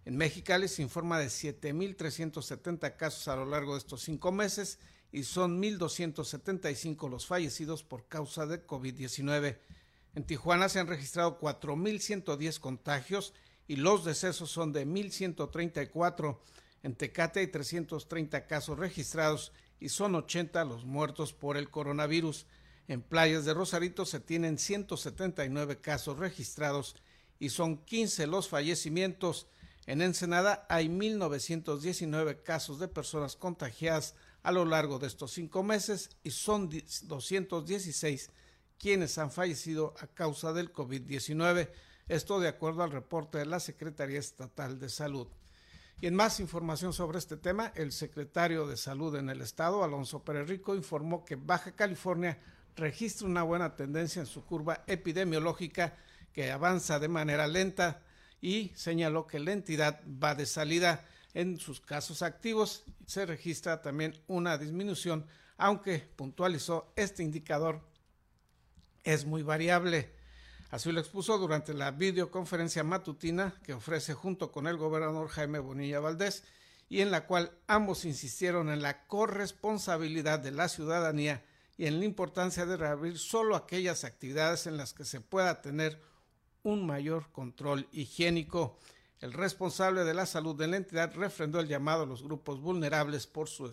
En 0.06 0.16
Mexicali 0.16 0.70
se 0.70 0.82
informa 0.82 1.20
de 1.20 1.28
7.370 1.28 2.96
casos 2.96 3.28
a 3.28 3.36
lo 3.36 3.46
largo 3.46 3.74
de 3.74 3.80
estos 3.80 4.04
cinco 4.04 4.32
meses 4.32 4.80
y 5.12 5.24
son 5.24 5.62
1.275 5.62 7.10
los 7.10 7.26
fallecidos 7.26 7.84
por 7.84 8.08
causa 8.08 8.46
de 8.46 8.66
COVID-19. 8.66 9.58
En 10.16 10.24
Tijuana 10.24 10.70
se 10.70 10.80
han 10.80 10.88
registrado 10.88 11.38
4.110 11.38 12.60
contagios 12.60 13.34
y 13.72 13.78
los 13.78 14.04
decesos 14.04 14.52
son 14.52 14.74
de 14.74 14.86
1.134. 14.86 16.38
En 16.84 16.94
Tecate 16.94 17.40
hay 17.40 17.48
330 17.48 18.46
casos 18.46 18.78
registrados 18.78 19.54
y 19.80 19.88
son 19.88 20.14
80 20.14 20.66
los 20.66 20.84
muertos 20.84 21.32
por 21.32 21.56
el 21.56 21.70
coronavirus. 21.70 22.48
En 22.90 23.02
playas 23.02 23.46
de 23.46 23.54
Rosarito 23.54 24.04
se 24.06 24.20
tienen 24.20 24.58
179 24.58 25.80
casos 25.80 26.20
registrados 26.20 26.98
y 27.40 27.48
son 27.48 27.78
15 27.78 28.28
los 28.28 28.50
fallecimientos. 28.50 29.48
En 29.86 30.02
Ensenada 30.02 30.66
hay 30.68 30.90
1.919 30.90 32.44
casos 32.44 32.78
de 32.78 32.90
personas 32.90 33.38
contagiadas 33.38 34.16
a 34.44 34.52
lo 34.52 34.66
largo 34.66 35.00
de 35.00 35.08
estos 35.08 35.32
cinco 35.32 35.64
meses 35.64 36.10
y 36.24 36.32
son 36.32 36.70
216 37.04 38.32
quienes 38.78 39.18
han 39.18 39.32
fallecido 39.32 39.94
a 40.02 40.08
causa 40.08 40.52
del 40.52 40.74
COVID-19. 40.74 41.70
Esto 42.08 42.40
de 42.40 42.48
acuerdo 42.48 42.84
al 42.84 42.92
reporte 42.92 43.38
de 43.38 43.46
la 43.46 43.60
Secretaría 43.60 44.20
Estatal 44.20 44.80
de 44.80 44.90
Salud. 44.90 45.28
Y 46.02 46.08
en 46.08 46.16
más 46.16 46.40
información 46.40 46.94
sobre 46.94 47.20
este 47.20 47.38
tema, 47.38 47.72
el 47.76 47.92
secretario 47.92 48.66
de 48.66 48.76
Salud 48.76 49.16
en 49.16 49.30
el 49.30 49.42
estado, 49.42 49.84
Alonso 49.84 50.24
Pérez 50.24 50.50
informó 50.68 51.24
que 51.24 51.36
Baja 51.36 51.74
California 51.74 52.40
registra 52.76 53.28
una 53.28 53.44
buena 53.44 53.76
tendencia 53.76 54.20
en 54.20 54.26
su 54.26 54.44
curva 54.44 54.84
epidemiológica 54.88 55.96
que 56.34 56.52
avanza 56.52 57.00
de 57.00 57.08
manera 57.08 57.48
lenta 57.48 58.02
y 58.42 58.72
señaló 58.76 59.28
que 59.28 59.40
la 59.40 59.52
entidad 59.52 60.02
va 60.06 60.34
de 60.34 60.46
salida 60.46 61.06
en 61.34 61.60
sus 61.60 61.80
casos 61.82 62.22
activos. 62.24 62.84
Se 63.06 63.26
registra 63.26 63.82
también 63.82 64.20
una 64.28 64.58
disminución, 64.58 65.28
aunque 65.58 66.00
puntualizó 66.16 66.92
este 66.96 67.24
indicador 67.24 67.82
es 69.04 69.26
muy 69.26 69.44
variable. 69.44 70.12
Así 70.72 70.90
lo 70.94 71.02
expuso 71.02 71.38
durante 71.38 71.74
la 71.74 71.92
videoconferencia 71.92 72.82
matutina 72.86 73.54
que 73.62 73.74
ofrece 73.74 74.14
junto 74.14 74.54
con 74.54 74.68
el 74.68 74.78
gobernador 74.78 75.28
Jaime 75.28 75.60
Bonilla 75.60 76.00
Valdés 76.00 76.46
y 76.88 77.02
en 77.02 77.12
la 77.12 77.28
cual 77.28 77.52
ambos 77.68 78.06
insistieron 78.06 78.70
en 78.70 78.82
la 78.82 79.06
corresponsabilidad 79.06 80.40
de 80.40 80.52
la 80.52 80.70
ciudadanía 80.70 81.44
y 81.78 81.88
en 81.88 82.00
la 82.00 82.06
importancia 82.06 82.66
de 82.66 82.78
reabrir 82.78 83.20
solo 83.20 83.58
aquellas 83.58 84.06
actividades 84.06 84.66
en 84.66 84.78
las 84.78 84.94
que 84.94 85.04
se 85.04 85.20
pueda 85.20 85.62
tener 85.62 86.02
un 86.64 86.86
mayor 86.86 87.30
control 87.34 87.90
higiénico. 87.92 88.80
El 89.20 89.34
responsable 89.34 90.06
de 90.06 90.14
la 90.14 90.26
salud 90.26 90.56
de 90.56 90.68
la 90.68 90.78
entidad 90.78 91.14
refrendó 91.16 91.60
el 91.60 91.68
llamado 91.68 92.04
a 92.04 92.08
los 92.08 92.24
grupos 92.24 92.62
vulnerables 92.62 93.28
por 93.28 93.50
su, 93.50 93.68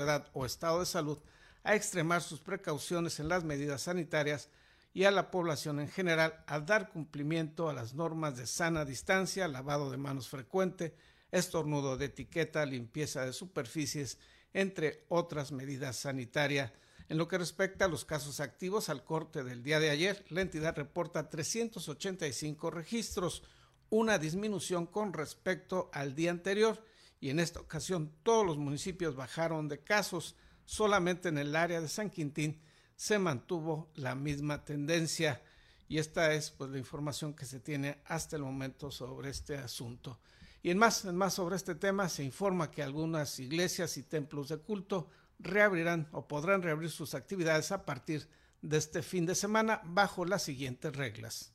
edad 0.00 0.30
o 0.32 0.46
estado 0.46 0.80
de 0.80 0.86
salud 0.86 1.18
a 1.64 1.74
extremar 1.74 2.22
sus 2.22 2.40
precauciones 2.40 3.20
en 3.20 3.28
las 3.28 3.44
medidas 3.44 3.82
sanitarias 3.82 4.48
y 4.94 5.04
a 5.04 5.10
la 5.10 5.32
población 5.32 5.80
en 5.80 5.88
general 5.88 6.44
a 6.46 6.60
dar 6.60 6.88
cumplimiento 6.88 7.68
a 7.68 7.74
las 7.74 7.94
normas 7.94 8.36
de 8.36 8.46
sana 8.46 8.84
distancia, 8.84 9.48
lavado 9.48 9.90
de 9.90 9.96
manos 9.96 10.28
frecuente, 10.28 10.94
estornudo 11.32 11.96
de 11.96 12.06
etiqueta, 12.06 12.64
limpieza 12.64 13.26
de 13.26 13.32
superficies, 13.32 14.18
entre 14.52 15.04
otras 15.08 15.50
medidas 15.50 15.96
sanitarias. 15.96 16.72
En 17.08 17.18
lo 17.18 17.26
que 17.26 17.38
respecta 17.38 17.86
a 17.86 17.88
los 17.88 18.04
casos 18.04 18.38
activos 18.38 18.88
al 18.88 19.04
corte 19.04 19.42
del 19.42 19.64
día 19.64 19.80
de 19.80 19.90
ayer, 19.90 20.24
la 20.28 20.42
entidad 20.42 20.76
reporta 20.76 21.28
385 21.28 22.70
registros, 22.70 23.42
una 23.90 24.16
disminución 24.16 24.86
con 24.86 25.12
respecto 25.12 25.90
al 25.92 26.14
día 26.14 26.30
anterior 26.30 26.82
y 27.20 27.30
en 27.30 27.40
esta 27.40 27.60
ocasión 27.60 28.12
todos 28.22 28.46
los 28.46 28.58
municipios 28.58 29.16
bajaron 29.16 29.68
de 29.68 29.82
casos, 29.82 30.36
solamente 30.64 31.30
en 31.30 31.38
el 31.38 31.56
área 31.56 31.80
de 31.80 31.88
San 31.88 32.10
Quintín 32.10 32.60
se 32.96 33.18
mantuvo 33.18 33.90
la 33.94 34.14
misma 34.14 34.64
tendencia 34.64 35.42
y 35.88 35.98
esta 35.98 36.32
es 36.32 36.50
pues 36.50 36.70
la 36.70 36.78
información 36.78 37.34
que 37.34 37.44
se 37.44 37.60
tiene 37.60 37.98
hasta 38.06 38.36
el 38.36 38.42
momento 38.42 38.90
sobre 38.90 39.30
este 39.30 39.56
asunto. 39.56 40.18
Y 40.62 40.70
en 40.70 40.78
más, 40.78 41.04
en 41.04 41.16
más 41.16 41.34
sobre 41.34 41.56
este 41.56 41.74
tema 41.74 42.08
se 42.08 42.24
informa 42.24 42.70
que 42.70 42.82
algunas 42.82 43.38
iglesias 43.38 43.96
y 43.96 44.02
templos 44.02 44.48
de 44.48 44.58
culto 44.58 45.08
reabrirán 45.38 46.08
o 46.12 46.26
podrán 46.26 46.62
reabrir 46.62 46.90
sus 46.90 47.14
actividades 47.14 47.70
a 47.70 47.84
partir 47.84 48.28
de 48.62 48.78
este 48.78 49.02
fin 49.02 49.26
de 49.26 49.34
semana 49.34 49.82
bajo 49.84 50.24
las 50.24 50.42
siguientes 50.42 50.96
reglas. 50.96 51.52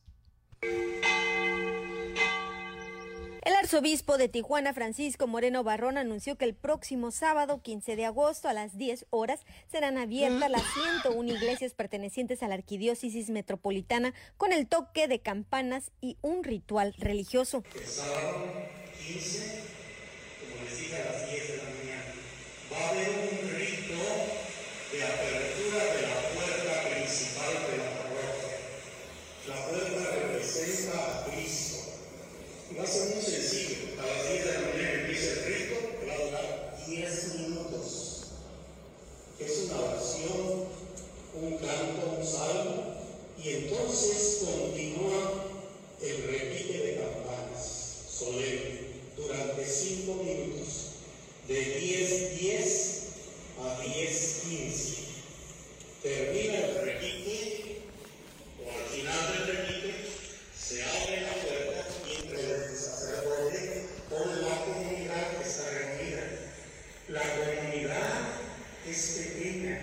El 3.42 3.56
arzobispo 3.56 4.18
de 4.18 4.28
Tijuana, 4.28 4.74
Francisco 4.74 5.26
Moreno 5.26 5.64
Barrón, 5.64 5.98
anunció 5.98 6.36
que 6.36 6.44
el 6.44 6.54
próximo 6.54 7.10
sábado, 7.10 7.62
15 7.62 7.96
de 7.96 8.06
agosto, 8.06 8.50
a 8.50 8.54
las 8.54 8.78
10 8.78 9.06
horas, 9.12 9.46
serán 9.72 9.98
abiertas 9.98 10.52
las 10.52 10.64
101 10.74 11.32
iglesias 11.32 11.74
pertenecientes 11.74 12.44
a 12.44 12.50
la 12.50 12.56
arquidiócesis 12.56 13.30
metropolitana 13.30 14.14
con 14.36 14.52
el 14.52 14.68
toque 14.68 15.08
de 15.08 15.20
campanas 15.20 15.92
y 16.02 16.18
un 16.22 16.44
ritual 16.44 16.94
religioso. 16.98 17.64
El 17.76 17.88
sábado 17.88 18.46
15, 19.08 19.64
como 20.42 20.66
les 20.66 20.78
dije, 20.78 20.96
a 20.98 21.06
las 21.06 21.32
10 21.32 21.48
de 21.48 21.58
la 21.58 21.64
mañana, 21.64 22.14
va 22.74 22.78
a 22.78 22.90
haber 22.90 23.10
un 23.10 23.50
rito 23.56 24.04
de 24.92 25.04
apertura 25.04 25.84
de 25.96 26.02
la 26.02 26.20
puerta 26.36 26.90
principal 26.90 27.54
de 27.72 27.78
la 27.78 27.90
parroquia. 28.00 28.58
La 29.48 29.66
puerta 29.66 30.12
representa 30.28 31.22
a 31.22 31.26
Cristo. 31.26 31.78
Va 32.78 32.84
a 32.84 32.86
ser 32.86 33.20
de 51.50 51.56
10.10 51.82 52.60
a 53.58 53.82
10.15. 53.82 54.98
Termina 56.04 56.60
el 56.60 56.86
requite, 56.86 57.82
o 58.64 58.70
al 58.70 58.86
final 58.86 59.22
del 59.34 59.58
requite, 59.58 59.94
se 60.56 60.84
abre 60.84 61.22
la 61.22 61.34
puerta 61.34 61.88
y 62.08 62.22
entre 62.22 62.40
el 62.40 62.78
sacerdote 62.78 63.88
con 64.10 64.42
la 64.44 64.56
comunidad 64.64 65.38
que 65.38 65.44
está 65.50 65.72
reunida. 65.72 66.22
La 67.08 67.24
comunidad 67.24 68.20
es 68.88 69.18
pequeña. 69.18 69.82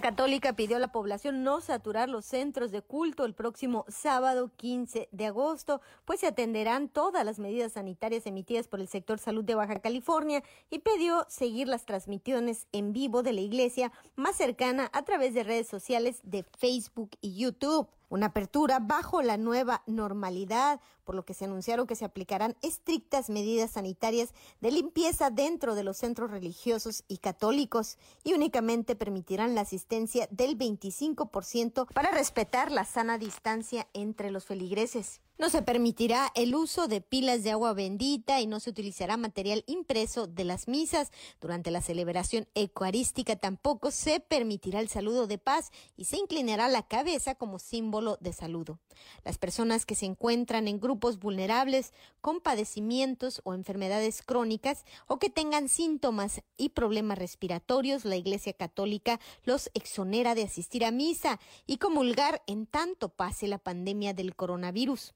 La 0.00 0.10
Iglesia 0.10 0.17
Católica 0.28 0.52
pidió 0.52 0.76
a 0.76 0.80
la 0.80 0.92
población 0.92 1.42
no 1.42 1.62
saturar 1.62 2.10
los 2.10 2.26
centros 2.26 2.70
de 2.70 2.82
culto 2.82 3.24
el 3.24 3.32
próximo 3.32 3.86
sábado 3.88 4.50
15 4.56 5.08
de 5.10 5.24
agosto, 5.24 5.80
pues 6.04 6.20
se 6.20 6.26
atenderán 6.26 6.90
todas 6.90 7.24
las 7.24 7.38
medidas 7.38 7.72
sanitarias 7.72 8.26
emitidas 8.26 8.68
por 8.68 8.80
el 8.80 8.88
sector 8.88 9.18
salud 9.18 9.42
de 9.42 9.54
Baja 9.54 9.80
California 9.80 10.44
y 10.68 10.80
pidió 10.80 11.24
seguir 11.30 11.66
las 11.66 11.86
transmisiones 11.86 12.66
en 12.72 12.92
vivo 12.92 13.22
de 13.22 13.32
la 13.32 13.40
iglesia 13.40 13.90
más 14.16 14.36
cercana 14.36 14.90
a 14.92 15.02
través 15.02 15.32
de 15.32 15.44
redes 15.44 15.66
sociales 15.66 16.20
de 16.24 16.42
Facebook 16.58 17.12
y 17.22 17.34
YouTube. 17.34 17.88
Una 18.10 18.26
apertura 18.26 18.78
bajo 18.80 19.20
la 19.20 19.36
nueva 19.36 19.82
normalidad, 19.86 20.80
por 21.04 21.14
lo 21.14 21.26
que 21.26 21.34
se 21.34 21.44
anunciaron 21.44 21.86
que 21.86 21.94
se 21.94 22.06
aplicarán 22.06 22.56
estrictas 22.62 23.28
medidas 23.28 23.72
sanitarias 23.72 24.32
de 24.60 24.70
limpieza 24.70 25.28
dentro 25.28 25.74
de 25.74 25.84
los 25.84 25.98
centros 25.98 26.30
religiosos 26.30 27.04
y 27.06 27.18
católicos 27.18 27.98
y 28.24 28.32
únicamente 28.32 28.96
permitirán 28.96 29.54
la 29.54 29.60
asistencia 29.60 30.17
del 30.30 30.58
25% 30.58 31.86
para 31.92 32.10
respetar 32.10 32.72
la 32.72 32.84
sana 32.84 33.18
distancia 33.18 33.86
entre 33.92 34.30
los 34.30 34.44
feligreses. 34.44 35.20
No 35.38 35.50
se 35.50 35.62
permitirá 35.62 36.32
el 36.34 36.56
uso 36.56 36.88
de 36.88 37.00
pilas 37.00 37.44
de 37.44 37.52
agua 37.52 37.72
bendita 37.72 38.40
y 38.40 38.48
no 38.48 38.58
se 38.58 38.70
utilizará 38.70 39.16
material 39.16 39.62
impreso 39.68 40.26
de 40.26 40.42
las 40.42 40.66
misas. 40.66 41.12
Durante 41.40 41.70
la 41.70 41.80
celebración 41.80 42.48
eucarística 42.56 43.36
tampoco 43.36 43.92
se 43.92 44.18
permitirá 44.18 44.80
el 44.80 44.88
saludo 44.88 45.28
de 45.28 45.38
paz 45.38 45.70
y 45.96 46.06
se 46.06 46.16
inclinará 46.16 46.66
la 46.66 46.88
cabeza 46.88 47.36
como 47.36 47.60
símbolo 47.60 48.18
de 48.20 48.32
saludo. 48.32 48.80
Las 49.24 49.38
personas 49.38 49.86
que 49.86 49.94
se 49.94 50.06
encuentran 50.06 50.66
en 50.66 50.80
grupos 50.80 51.20
vulnerables 51.20 51.92
con 52.20 52.40
padecimientos 52.40 53.40
o 53.44 53.54
enfermedades 53.54 54.22
crónicas 54.22 54.84
o 55.06 55.20
que 55.20 55.30
tengan 55.30 55.68
síntomas 55.68 56.42
y 56.56 56.70
problemas 56.70 57.16
respiratorios, 57.16 58.04
la 58.04 58.16
Iglesia 58.16 58.54
Católica 58.54 59.20
los 59.44 59.70
exonera 59.74 60.34
de 60.34 60.42
asistir 60.42 60.84
a 60.84 60.90
misa 60.90 61.38
y 61.64 61.76
comulgar 61.76 62.42
en 62.48 62.66
tanto 62.66 63.10
pase 63.10 63.46
la 63.46 63.58
pandemia 63.58 64.14
del 64.14 64.34
coronavirus. 64.34 65.14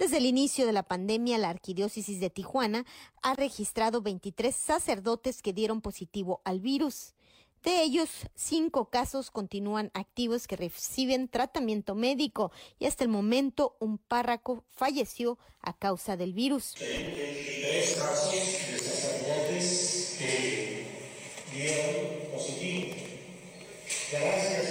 Desde 0.00 0.16
el 0.16 0.24
inicio 0.24 0.64
de 0.64 0.72
la 0.72 0.82
pandemia, 0.82 1.36
la 1.36 1.50
Arquidiócesis 1.50 2.20
de 2.20 2.30
Tijuana 2.30 2.86
ha 3.20 3.34
registrado 3.34 4.00
23 4.00 4.56
sacerdotes 4.56 5.42
que 5.42 5.52
dieron 5.52 5.82
positivo 5.82 6.40
al 6.46 6.60
virus. 6.60 7.12
De 7.62 7.82
ellos, 7.82 8.08
cinco 8.34 8.88
casos 8.88 9.30
continúan 9.30 9.90
activos 9.92 10.46
que 10.46 10.56
reciben 10.56 11.28
tratamiento 11.28 11.94
médico 11.94 12.50
y 12.78 12.86
hasta 12.86 13.04
el 13.04 13.10
momento 13.10 13.76
un 13.78 13.98
párroco 13.98 14.64
falleció 14.70 15.38
a 15.60 15.76
causa 15.76 16.16
del 16.16 16.32
virus. 16.32 16.76
Gracias 24.10 24.69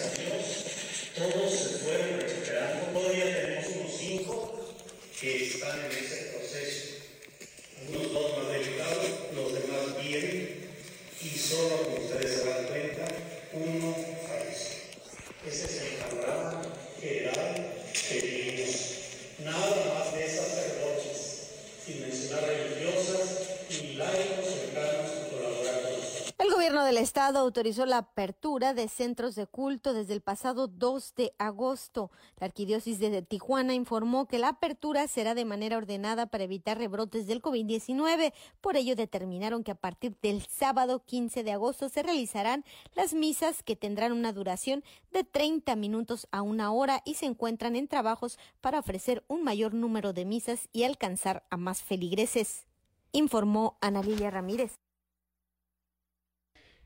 gobierno 26.79 26.95
del 26.95 27.03
estado 27.03 27.39
autorizó 27.39 27.85
la 27.85 27.97
apertura 27.97 28.73
de 28.73 28.87
centros 28.87 29.35
de 29.35 29.47
culto 29.47 29.93
desde 29.93 30.13
el 30.13 30.21
pasado 30.21 30.67
2 30.67 31.15
de 31.15 31.33
agosto. 31.37 32.09
La 32.37 32.45
arquidiócesis 32.45 32.99
de 32.99 33.21
Tijuana 33.21 33.73
informó 33.73 34.27
que 34.27 34.39
la 34.39 34.49
apertura 34.49 35.07
será 35.07 35.35
de 35.35 35.45
manera 35.45 35.77
ordenada 35.77 36.27
para 36.27 36.45
evitar 36.45 36.77
rebrotes 36.77 37.27
del 37.27 37.41
COVID-19. 37.41 38.33
Por 38.61 38.77
ello 38.77 38.95
determinaron 38.95 39.63
que 39.63 39.71
a 39.71 39.75
partir 39.75 40.15
del 40.21 40.41
sábado 40.47 41.03
15 41.05 41.43
de 41.43 41.51
agosto 41.51 41.89
se 41.89 42.01
realizarán 42.01 42.63
las 42.93 43.13
misas 43.13 43.61
que 43.61 43.75
tendrán 43.75 44.13
una 44.13 44.31
duración 44.31 44.83
de 45.11 45.23
30 45.23 45.75
minutos 45.75 46.27
a 46.31 46.41
una 46.41 46.71
hora 46.71 47.01
y 47.03 47.15
se 47.15 47.25
encuentran 47.25 47.75
en 47.75 47.89
trabajos 47.89 48.39
para 48.61 48.79
ofrecer 48.79 49.25
un 49.27 49.43
mayor 49.43 49.73
número 49.73 50.13
de 50.13 50.23
misas 50.23 50.69
y 50.71 50.83
alcanzar 50.83 51.43
a 51.49 51.57
más 51.57 51.83
feligreses. 51.83 52.67
Informó 53.11 53.77
Ana 53.81 54.01
Lilia 54.01 54.29
Ramírez. 54.29 54.79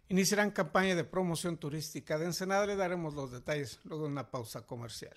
Iniciarán 0.09 0.51
campaña 0.51 0.95
de 0.95 1.03
promoción 1.03 1.57
turística 1.57 2.17
de 2.17 2.25
Ensenada. 2.25 2.65
Le 2.65 2.75
daremos 2.75 3.13
los 3.13 3.31
detalles 3.31 3.79
luego 3.83 4.03
de 4.03 4.11
una 4.11 4.29
pausa 4.29 4.61
comercial. 4.61 5.15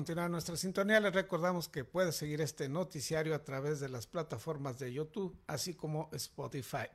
Continuar 0.00 0.30
nuestra 0.30 0.56
sintonía. 0.56 0.98
Les 0.98 1.12
recordamos 1.12 1.68
que 1.68 1.84
puede 1.84 2.10
seguir 2.12 2.40
este 2.40 2.70
noticiario 2.70 3.34
a 3.34 3.44
través 3.44 3.80
de 3.80 3.90
las 3.90 4.06
plataformas 4.06 4.78
de 4.78 4.94
YouTube, 4.94 5.38
así 5.46 5.74
como 5.74 6.08
Spotify. 6.12 6.86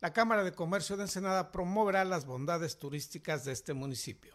La 0.00 0.14
Cámara 0.14 0.42
de 0.42 0.52
Comercio 0.52 0.96
de 0.96 1.02
Ensenada 1.02 1.52
promoverá 1.52 2.06
las 2.06 2.24
bondades 2.24 2.78
turísticas 2.78 3.44
de 3.44 3.52
este 3.52 3.74
municipio. 3.74 4.34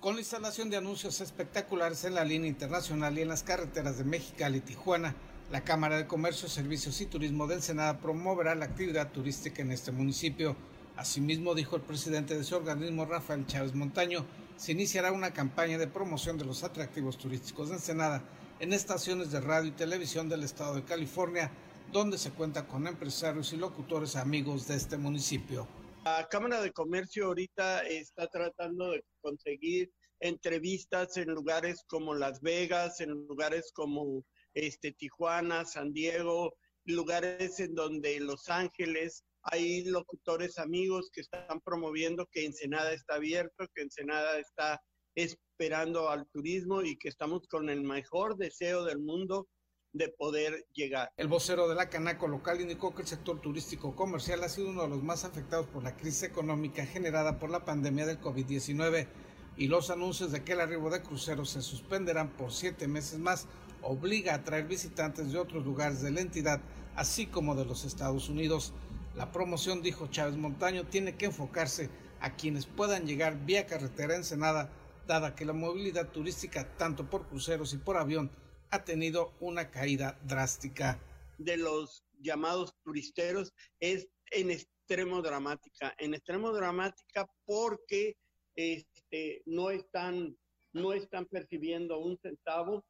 Con 0.00 0.16
la 0.16 0.22
instalación 0.22 0.70
de 0.70 0.76
anuncios 0.76 1.20
espectaculares 1.20 2.02
en 2.02 2.16
la 2.16 2.24
línea 2.24 2.48
internacional 2.48 3.16
y 3.16 3.22
en 3.22 3.28
las 3.28 3.44
carreteras 3.44 3.98
de 3.98 4.02
Mexicali 4.02 4.58
y 4.58 4.62
Tijuana, 4.62 5.14
la 5.52 5.62
Cámara 5.62 5.98
de 5.98 6.08
Comercio, 6.08 6.48
Servicios 6.48 7.00
y 7.00 7.06
Turismo 7.06 7.46
de 7.46 7.54
Ensenada 7.54 8.00
promoverá 8.00 8.56
la 8.56 8.64
actividad 8.64 9.12
turística 9.12 9.62
en 9.62 9.70
este 9.70 9.92
municipio. 9.92 10.56
Asimismo, 10.96 11.54
dijo 11.54 11.76
el 11.76 11.82
presidente 11.82 12.34
de 12.34 12.40
ese 12.40 12.56
organismo, 12.56 13.04
Rafael 13.04 13.46
Chávez 13.46 13.72
Montaño, 13.74 14.26
se 14.56 14.72
iniciará 14.72 15.12
una 15.12 15.32
campaña 15.32 15.78
de 15.78 15.86
promoción 15.86 16.38
de 16.38 16.44
los 16.44 16.62
atractivos 16.62 17.18
turísticos 17.18 17.68
de 17.68 17.76
Ensenada 17.76 18.22
en 18.60 18.72
estaciones 18.72 19.32
de 19.32 19.40
radio 19.40 19.68
y 19.68 19.72
televisión 19.72 20.28
del 20.28 20.44
estado 20.44 20.74
de 20.74 20.84
California, 20.84 21.50
donde 21.90 22.16
se 22.18 22.30
cuenta 22.30 22.66
con 22.66 22.86
empresarios 22.86 23.52
y 23.52 23.56
locutores 23.56 24.16
amigos 24.16 24.68
de 24.68 24.76
este 24.76 24.96
municipio. 24.96 25.66
La 26.04 26.26
Cámara 26.28 26.60
de 26.60 26.72
Comercio 26.72 27.26
ahorita 27.26 27.82
está 27.86 28.26
tratando 28.28 28.90
de 28.90 29.04
conseguir 29.20 29.92
entrevistas 30.20 31.16
en 31.16 31.30
lugares 31.30 31.84
como 31.88 32.14
Las 32.14 32.40
Vegas, 32.40 33.00
en 33.00 33.10
lugares 33.10 33.72
como 33.74 34.24
este 34.54 34.92
Tijuana, 34.92 35.64
San 35.64 35.92
Diego, 35.92 36.54
lugares 36.84 37.58
en 37.60 37.74
donde 37.74 38.20
Los 38.20 38.48
Ángeles 38.48 39.24
hay 39.42 39.84
locutores 39.84 40.58
amigos 40.58 41.10
que 41.12 41.20
están 41.20 41.60
promoviendo 41.64 42.26
que 42.30 42.44
Ensenada 42.44 42.92
está 42.92 43.16
abierto, 43.16 43.66
que 43.74 43.82
Ensenada 43.82 44.38
está 44.38 44.80
esperando 45.14 46.08
al 46.08 46.26
turismo 46.28 46.82
y 46.82 46.96
que 46.96 47.08
estamos 47.08 47.46
con 47.48 47.68
el 47.68 47.82
mejor 47.82 48.36
deseo 48.36 48.84
del 48.84 48.98
mundo 48.98 49.48
de 49.92 50.08
poder 50.08 50.64
llegar. 50.72 51.10
El 51.16 51.28
vocero 51.28 51.68
de 51.68 51.74
la 51.74 51.90
Canaco 51.90 52.26
local 52.26 52.60
indicó 52.60 52.94
que 52.94 53.02
el 53.02 53.08
sector 53.08 53.40
turístico 53.40 53.94
comercial 53.94 54.42
ha 54.42 54.48
sido 54.48 54.70
uno 54.70 54.82
de 54.82 54.88
los 54.88 55.02
más 55.02 55.24
afectados 55.24 55.66
por 55.66 55.82
la 55.82 55.96
crisis 55.96 56.22
económica 56.22 56.86
generada 56.86 57.38
por 57.38 57.50
la 57.50 57.64
pandemia 57.64 58.06
del 58.06 58.20
COVID-19 58.20 59.06
y 59.58 59.68
los 59.68 59.90
anuncios 59.90 60.32
de 60.32 60.42
que 60.42 60.52
el 60.52 60.60
arribo 60.60 60.88
de 60.88 61.02
cruceros 61.02 61.50
se 61.50 61.60
suspenderán 61.60 62.30
por 62.30 62.52
siete 62.52 62.88
meses 62.88 63.18
más 63.18 63.46
obliga 63.82 64.34
a 64.34 64.44
traer 64.44 64.66
visitantes 64.66 65.32
de 65.32 65.38
otros 65.38 65.64
lugares 65.64 66.00
de 66.00 66.10
la 66.10 66.20
entidad, 66.20 66.62
así 66.96 67.26
como 67.26 67.54
de 67.54 67.66
los 67.66 67.84
Estados 67.84 68.30
Unidos. 68.30 68.72
La 69.14 69.30
promoción, 69.30 69.82
dijo 69.82 70.06
Chávez 70.06 70.36
Montaño, 70.36 70.84
tiene 70.84 71.16
que 71.16 71.26
enfocarse 71.26 71.90
a 72.20 72.34
quienes 72.34 72.64
puedan 72.64 73.06
llegar 73.06 73.44
vía 73.44 73.66
carretera 73.66 74.16
Ensenada, 74.16 74.70
dada 75.06 75.34
que 75.34 75.44
la 75.44 75.52
movilidad 75.52 76.10
turística, 76.10 76.76
tanto 76.78 77.10
por 77.10 77.26
cruceros 77.28 77.74
y 77.74 77.78
por 77.78 77.98
avión, 77.98 78.30
ha 78.70 78.84
tenido 78.84 79.34
una 79.40 79.70
caída 79.70 80.18
drástica. 80.24 80.98
De 81.36 81.58
los 81.58 82.04
llamados 82.20 82.74
turisteros 82.82 83.52
es 83.80 84.08
en 84.30 84.50
extremo 84.50 85.20
dramática, 85.20 85.94
en 85.98 86.14
extremo 86.14 86.52
dramática 86.52 87.28
porque 87.44 88.16
este, 88.56 89.42
no, 89.44 89.70
están, 89.70 90.34
no 90.72 90.94
están 90.94 91.26
percibiendo 91.26 91.98
un 91.98 92.16
centavo 92.18 92.82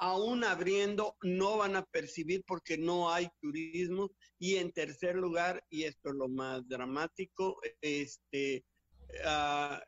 aún 0.00 0.44
abriendo, 0.44 1.14
no 1.22 1.58
van 1.58 1.76
a 1.76 1.84
percibir 1.84 2.42
porque 2.46 2.78
no 2.78 3.12
hay 3.12 3.28
turismo. 3.40 4.10
Y 4.38 4.56
en 4.56 4.72
tercer 4.72 5.14
lugar, 5.14 5.62
y 5.68 5.84
esto 5.84 6.08
es 6.08 6.14
lo 6.16 6.28
más 6.28 6.66
dramático, 6.66 7.60
este, 7.82 8.64
uh, 9.24 9.78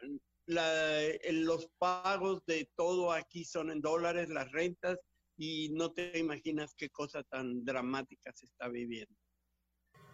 los 0.46 1.68
pagos 1.78 2.44
de 2.46 2.70
todo 2.76 3.10
aquí 3.10 3.44
son 3.44 3.70
en 3.70 3.80
dólares, 3.80 4.28
las 4.28 4.52
rentas, 4.52 4.98
y 5.38 5.70
no 5.70 5.92
te 5.92 6.18
imaginas 6.18 6.74
qué 6.76 6.90
cosa 6.90 7.22
tan 7.22 7.64
dramática 7.64 8.32
se 8.34 8.44
está 8.44 8.68
viviendo. 8.68 9.14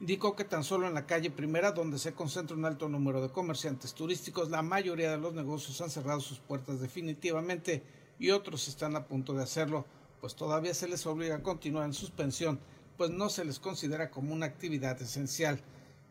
Indicó 0.01 0.37
que 0.37 0.45
tan 0.45 0.63
solo 0.63 0.87
en 0.87 0.95
la 0.95 1.07
calle 1.07 1.33
primera, 1.33 1.73
donde 1.73 1.99
se 1.99 2.15
concentra 2.15 2.57
un 2.57 2.65
alto 2.65 2.89
número 2.89 3.21
de 3.21 3.33
comerciantes 3.33 3.95
turísticos, 3.95 4.49
la 4.49 4.63
mayoría 4.63 5.11
de 5.11 5.19
los 5.19 5.35
negocios 5.35 5.81
han 5.81 5.91
cerrado 5.91 6.21
sus 6.21 6.39
puertas 6.39 6.81
definitivamente 6.81 7.98
y 8.19 8.31
otros 8.31 8.69
están 8.69 8.97
a 8.97 9.07
punto 9.07 9.35
de 9.35 9.43
hacerlo, 9.43 9.87
pues 10.21 10.35
todavía 10.35 10.75
se 10.75 10.89
les 10.89 11.07
obliga 11.07 11.37
a 11.37 11.43
continuar 11.43 11.87
en 11.87 11.95
suspensión, 11.95 12.59
pues 12.97 13.11
no 13.11 13.29
se 13.29 13.45
les 13.45 13.59
considera 13.59 14.11
como 14.11 14.35
una 14.35 14.47
actividad 14.47 15.01
esencial. 15.01 15.61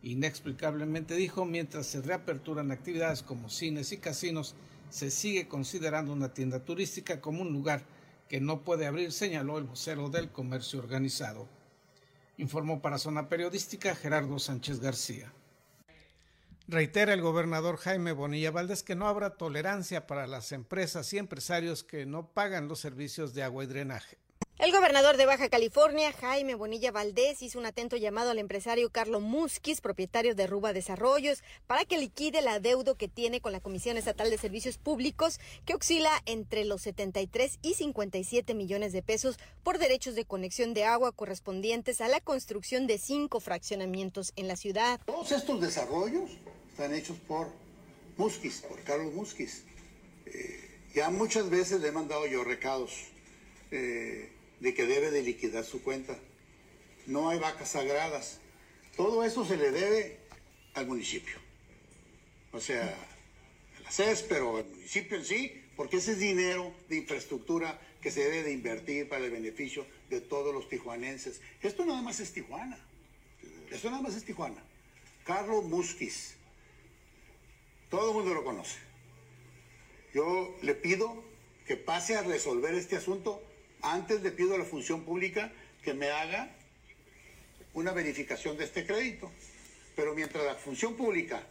Inexplicablemente 0.01 1.15
dijo, 1.15 1.45
mientras 1.45 1.87
se 1.87 2.01
reaperturan 2.01 2.71
actividades 2.71 3.23
como 3.23 3.49
cines 3.49 3.91
y 3.91 3.97
casinos, 3.97 4.55
se 4.89 5.11
sigue 5.11 5.47
considerando 5.47 6.13
una 6.13 6.33
tienda 6.33 6.63
turística 6.63 7.19
como 7.19 7.41
un 7.41 7.51
lugar 7.51 7.83
que 8.29 8.39
no 8.39 8.61
puede 8.61 8.85
abrir, 8.85 9.11
señaló 9.11 9.57
el 9.57 9.65
vocero 9.65 10.09
del 10.09 10.31
comercio 10.31 10.79
organizado. 10.79 11.47
Informó 12.37 12.81
para 12.81 12.99
Zona 12.99 13.29
Periodística 13.29 13.95
Gerardo 13.95 14.39
Sánchez 14.39 14.79
García. 14.79 15.33
Reitera 16.69 17.13
el 17.13 17.21
gobernador 17.21 17.77
Jaime 17.77 18.11
Bonilla 18.11 18.51
Valdés 18.51 18.83
que 18.83 18.93
no 18.93 19.07
habrá 19.07 19.37
tolerancia 19.37 20.05
para 20.05 20.27
las 20.27 20.51
empresas 20.51 21.13
y 21.13 21.17
empresarios 21.17 21.85
que 21.85 22.05
no 22.05 22.33
pagan 22.33 22.67
los 22.67 22.81
servicios 22.81 23.33
de 23.33 23.43
agua 23.43 23.63
y 23.63 23.67
drenaje. 23.67 24.17
El 24.59 24.71
gobernador 24.71 25.17
de 25.17 25.27
Baja 25.27 25.49
California, 25.49 26.11
Jaime 26.11 26.55
Bonilla 26.55 26.91
Valdés, 26.91 27.43
hizo 27.43 27.59
un 27.59 27.67
atento 27.67 27.95
llamado 27.95 28.31
al 28.31 28.39
empresario 28.39 28.89
Carlos 28.89 29.21
Musquiz, 29.21 29.81
propietario 29.81 30.33
de 30.33 30.47
Ruba 30.47 30.73
Desarrollos, 30.73 31.43
para 31.67 31.85
que 31.85 31.99
liquide 31.99 32.41
la 32.41 32.59
deuda 32.59 32.95
que 32.95 33.07
tiene 33.07 33.39
con 33.39 33.51
la 33.51 33.59
Comisión 33.59 33.97
Estatal 33.97 34.31
de 34.31 34.39
Servicios 34.39 34.79
Públicos, 34.79 35.39
que 35.63 35.75
oscila 35.75 36.09
entre 36.25 36.65
los 36.65 36.81
73 36.81 37.59
y 37.61 37.75
57 37.75 38.55
millones 38.55 38.93
de 38.93 39.03
pesos 39.03 39.37
por 39.63 39.77
derechos 39.77 40.15
de 40.15 40.25
conexión 40.25 40.73
de 40.73 40.85
agua 40.85 41.11
correspondientes 41.11 42.01
a 42.01 42.07
la 42.07 42.19
construcción 42.19 42.87
de 42.87 42.97
cinco 42.97 43.39
fraccionamientos 43.39 44.33
en 44.35 44.47
la 44.47 44.55
ciudad. 44.55 44.99
Todos 45.05 45.31
estos 45.33 45.61
desarrollos 45.61 46.31
están 46.77 46.93
hechos 46.93 47.17
por 47.17 47.51
Musquiz, 48.17 48.61
por 48.61 48.79
Carlos 48.83 49.11
Musquiz. 49.11 49.63
Eh, 50.27 50.69
ya 50.93 51.09
muchas 51.09 51.49
veces 51.49 51.81
le 51.81 51.87
he 51.87 51.91
mandado 51.91 52.27
yo 52.27 52.43
recados 52.43 52.93
eh, 53.71 54.29
de 54.59 54.73
que 54.75 54.85
debe 54.85 55.09
de 55.09 55.23
liquidar 55.23 55.65
su 55.65 55.81
cuenta. 55.81 56.15
No 57.07 57.29
hay 57.29 57.39
vacas 57.39 57.71
sagradas. 57.71 58.37
Todo 58.95 59.23
eso 59.23 59.43
se 59.43 59.57
le 59.57 59.71
debe 59.71 60.19
al 60.75 60.85
municipio. 60.85 61.39
O 62.51 62.59
sea, 62.59 62.95
a 63.79 63.81
la 63.81 63.91
CES, 63.91 64.21
pero 64.29 64.57
al 64.57 64.65
municipio 64.65 65.17
en 65.17 65.25
sí, 65.25 65.59
porque 65.75 65.97
ese 65.97 66.11
es 66.11 66.19
dinero 66.19 66.71
de 66.89 66.97
infraestructura 66.97 67.81
que 68.03 68.11
se 68.11 68.19
debe 68.19 68.43
de 68.43 68.51
invertir 68.51 69.09
para 69.09 69.25
el 69.25 69.31
beneficio 69.31 69.87
de 70.11 70.21
todos 70.21 70.53
los 70.53 70.69
tijuanenses. 70.69 71.41
Esto 71.63 71.87
nada 71.87 72.03
más 72.03 72.19
es 72.19 72.33
Tijuana. 72.33 72.77
Esto 73.71 73.89
nada 73.89 74.03
más 74.03 74.15
es 74.15 74.23
Tijuana. 74.23 74.63
Carlos 75.25 75.65
Musquiz 75.65 76.36
todo 77.89 78.09
el 78.09 78.15
mundo 78.15 78.33
lo 78.33 78.43
conoce. 78.43 78.77
Yo 80.13 80.55
le 80.61 80.73
pido 80.75 81.23
que 81.65 81.75
pase 81.77 82.15
a 82.15 82.23
resolver 82.23 82.73
este 82.73 82.95
asunto. 82.95 83.41
Antes 83.81 84.21
le 84.23 84.31
pido 84.31 84.55
a 84.55 84.57
la 84.57 84.65
función 84.65 85.03
pública 85.03 85.51
que 85.83 85.93
me 85.93 86.09
haga 86.09 86.55
una 87.73 87.91
verificación 87.91 88.57
de 88.57 88.63
este 88.63 88.85
crédito. 88.85 89.31
Pero 89.95 90.15
mientras 90.15 90.43
la 90.43 90.55
función 90.55 90.95
pública 90.95 91.43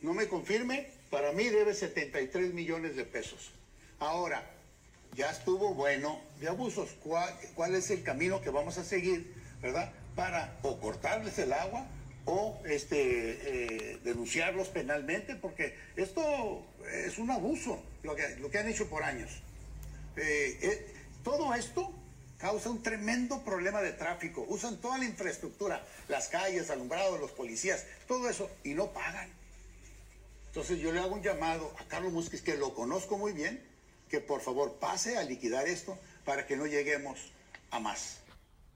no 0.00 0.14
me 0.14 0.28
confirme, 0.28 0.88
para 1.10 1.32
mí 1.32 1.48
debe 1.48 1.74
73 1.74 2.54
millones 2.54 2.96
de 2.96 3.04
pesos. 3.04 3.52
Ahora, 3.98 4.48
ya 5.14 5.30
estuvo 5.30 5.74
bueno 5.74 6.20
de 6.40 6.48
abusos. 6.48 6.90
¿Cuál, 7.02 7.34
cuál 7.54 7.74
es 7.74 7.90
el 7.90 8.02
camino 8.02 8.40
que 8.40 8.50
vamos 8.50 8.78
a 8.78 8.84
seguir, 8.84 9.34
verdad? 9.60 9.92
Para 10.14 10.58
o 10.62 10.78
cortarles 10.80 11.38
el 11.38 11.52
agua 11.52 11.86
este, 12.64 13.92
eh, 13.92 13.98
denunciarlos 14.04 14.68
penalmente, 14.68 15.34
porque 15.36 15.76
esto 15.96 16.64
es 16.92 17.18
un 17.18 17.30
abuso, 17.30 17.82
lo 18.02 18.14
que, 18.14 18.36
lo 18.36 18.50
que 18.50 18.58
han 18.58 18.68
hecho 18.68 18.88
por 18.88 19.02
años. 19.02 19.30
Eh, 20.16 20.58
eh, 20.62 20.86
todo 21.22 21.54
esto 21.54 21.92
causa 22.38 22.70
un 22.70 22.82
tremendo 22.82 23.42
problema 23.42 23.80
de 23.82 23.92
tráfico. 23.92 24.44
Usan 24.48 24.80
toda 24.80 24.98
la 24.98 25.04
infraestructura, 25.04 25.84
las 26.08 26.28
calles, 26.28 26.70
alumbrados, 26.70 27.20
los 27.20 27.30
policías, 27.32 27.84
todo 28.08 28.28
eso, 28.28 28.50
y 28.64 28.74
no 28.74 28.92
pagan. 28.92 29.28
Entonces 30.48 30.78
yo 30.78 30.92
le 30.92 31.00
hago 31.00 31.14
un 31.14 31.22
llamado 31.22 31.72
a 31.78 31.84
Carlos 31.84 32.12
Musquiz, 32.12 32.42
que 32.42 32.56
lo 32.56 32.74
conozco 32.74 33.16
muy 33.18 33.32
bien, 33.32 33.62
que 34.08 34.20
por 34.20 34.40
favor 34.40 34.78
pase 34.80 35.16
a 35.16 35.22
liquidar 35.22 35.68
esto 35.68 35.96
para 36.24 36.46
que 36.46 36.56
no 36.56 36.66
lleguemos 36.66 37.18
a 37.70 37.78
más. 37.78 38.19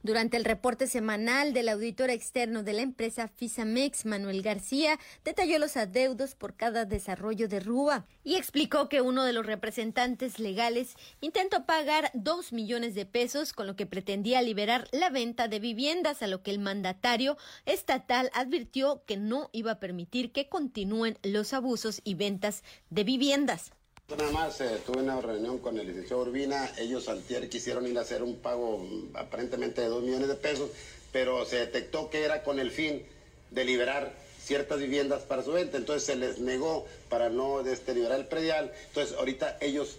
Durante 0.05 0.37
el 0.37 0.45
reporte 0.45 0.87
semanal 0.87 1.55
del 1.55 1.71
auditor 1.71 2.11
externo 2.11 2.63
de 2.63 2.75
la 2.75 2.83
empresa 2.83 3.27
Fisamex, 3.27 4.05
Manuel 4.05 4.43
García, 4.43 4.99
detalló 5.25 5.59
los 5.59 5.79
adeudos 5.79 6.35
por 6.35 6.57
cada 6.57 6.85
desarrollo 6.85 7.49
de 7.49 7.59
Rúa 7.59 8.05
y 8.23 8.35
explicó 8.35 8.91
que 8.91 9.01
uno 9.01 9.25
de 9.25 9.33
los 9.33 9.47
representantes 9.47 10.39
legales 10.39 10.95
intentó 11.23 11.65
pagar 11.65 12.11
dos 12.13 12.53
millones 12.53 12.95
de 12.95 13.07
pesos, 13.07 13.55
con 13.55 13.67
lo 13.67 13.77
que 13.77 13.87
pretendía 13.87 14.43
liberar 14.43 14.89
la 14.93 15.09
venta 15.09 15.49
de 15.49 15.59
viviendas, 15.59 16.23
a 16.23 16.27
lo 16.27 16.43
que 16.43 16.51
el 16.51 16.59
mandatario 16.59 17.39
estatal 17.65 18.31
advirtió 18.35 19.05
que 19.07 19.17
no 19.17 19.49
iba 19.53 19.71
a 19.71 19.81
permitir 19.81 20.33
que 20.33 20.51
continúen 20.51 21.17
los 21.23 21.55
abusos 21.55 22.03
y 22.05 22.13
ventas 22.13 22.63
de 22.91 23.05
viviendas. 23.05 23.73
Nada 24.17 24.31
más 24.31 24.61
eh, 24.61 24.81
tuve 24.87 25.03
una 25.03 25.21
reunión 25.21 25.59
con 25.59 25.77
el 25.77 25.89
licenciado 25.89 26.23
Urbina, 26.23 26.71
ellos 26.79 27.09
antier 27.09 27.49
quisieron 27.49 27.85
ir 27.87 27.99
a 27.99 28.03
hacer 28.03 28.23
un 28.23 28.37
pago 28.37 28.79
mm, 28.79 29.17
aparentemente 29.17 29.81
de 29.81 29.89
dos 29.89 30.05
millones 30.05 30.29
de 30.29 30.37
pesos, 30.37 30.71
pero 31.11 31.45
se 31.45 31.57
detectó 31.57 32.11
que 32.11 32.23
era 32.23 32.45
con 32.45 32.61
el 32.61 32.71
fin 32.71 33.03
de 33.51 33.65
liberar 33.65 34.13
ciertas 34.41 34.79
viviendas 34.79 35.23
para 35.23 35.43
su 35.43 35.51
venta, 35.53 35.79
entonces 35.79 36.05
se 36.05 36.15
les 36.15 36.39
negó 36.39 36.87
para 37.09 37.29
no 37.29 37.63
liberar 37.63 38.21
el 38.21 38.27
predial, 38.27 38.73
entonces 38.89 39.17
ahorita 39.19 39.57
ellos 39.61 39.97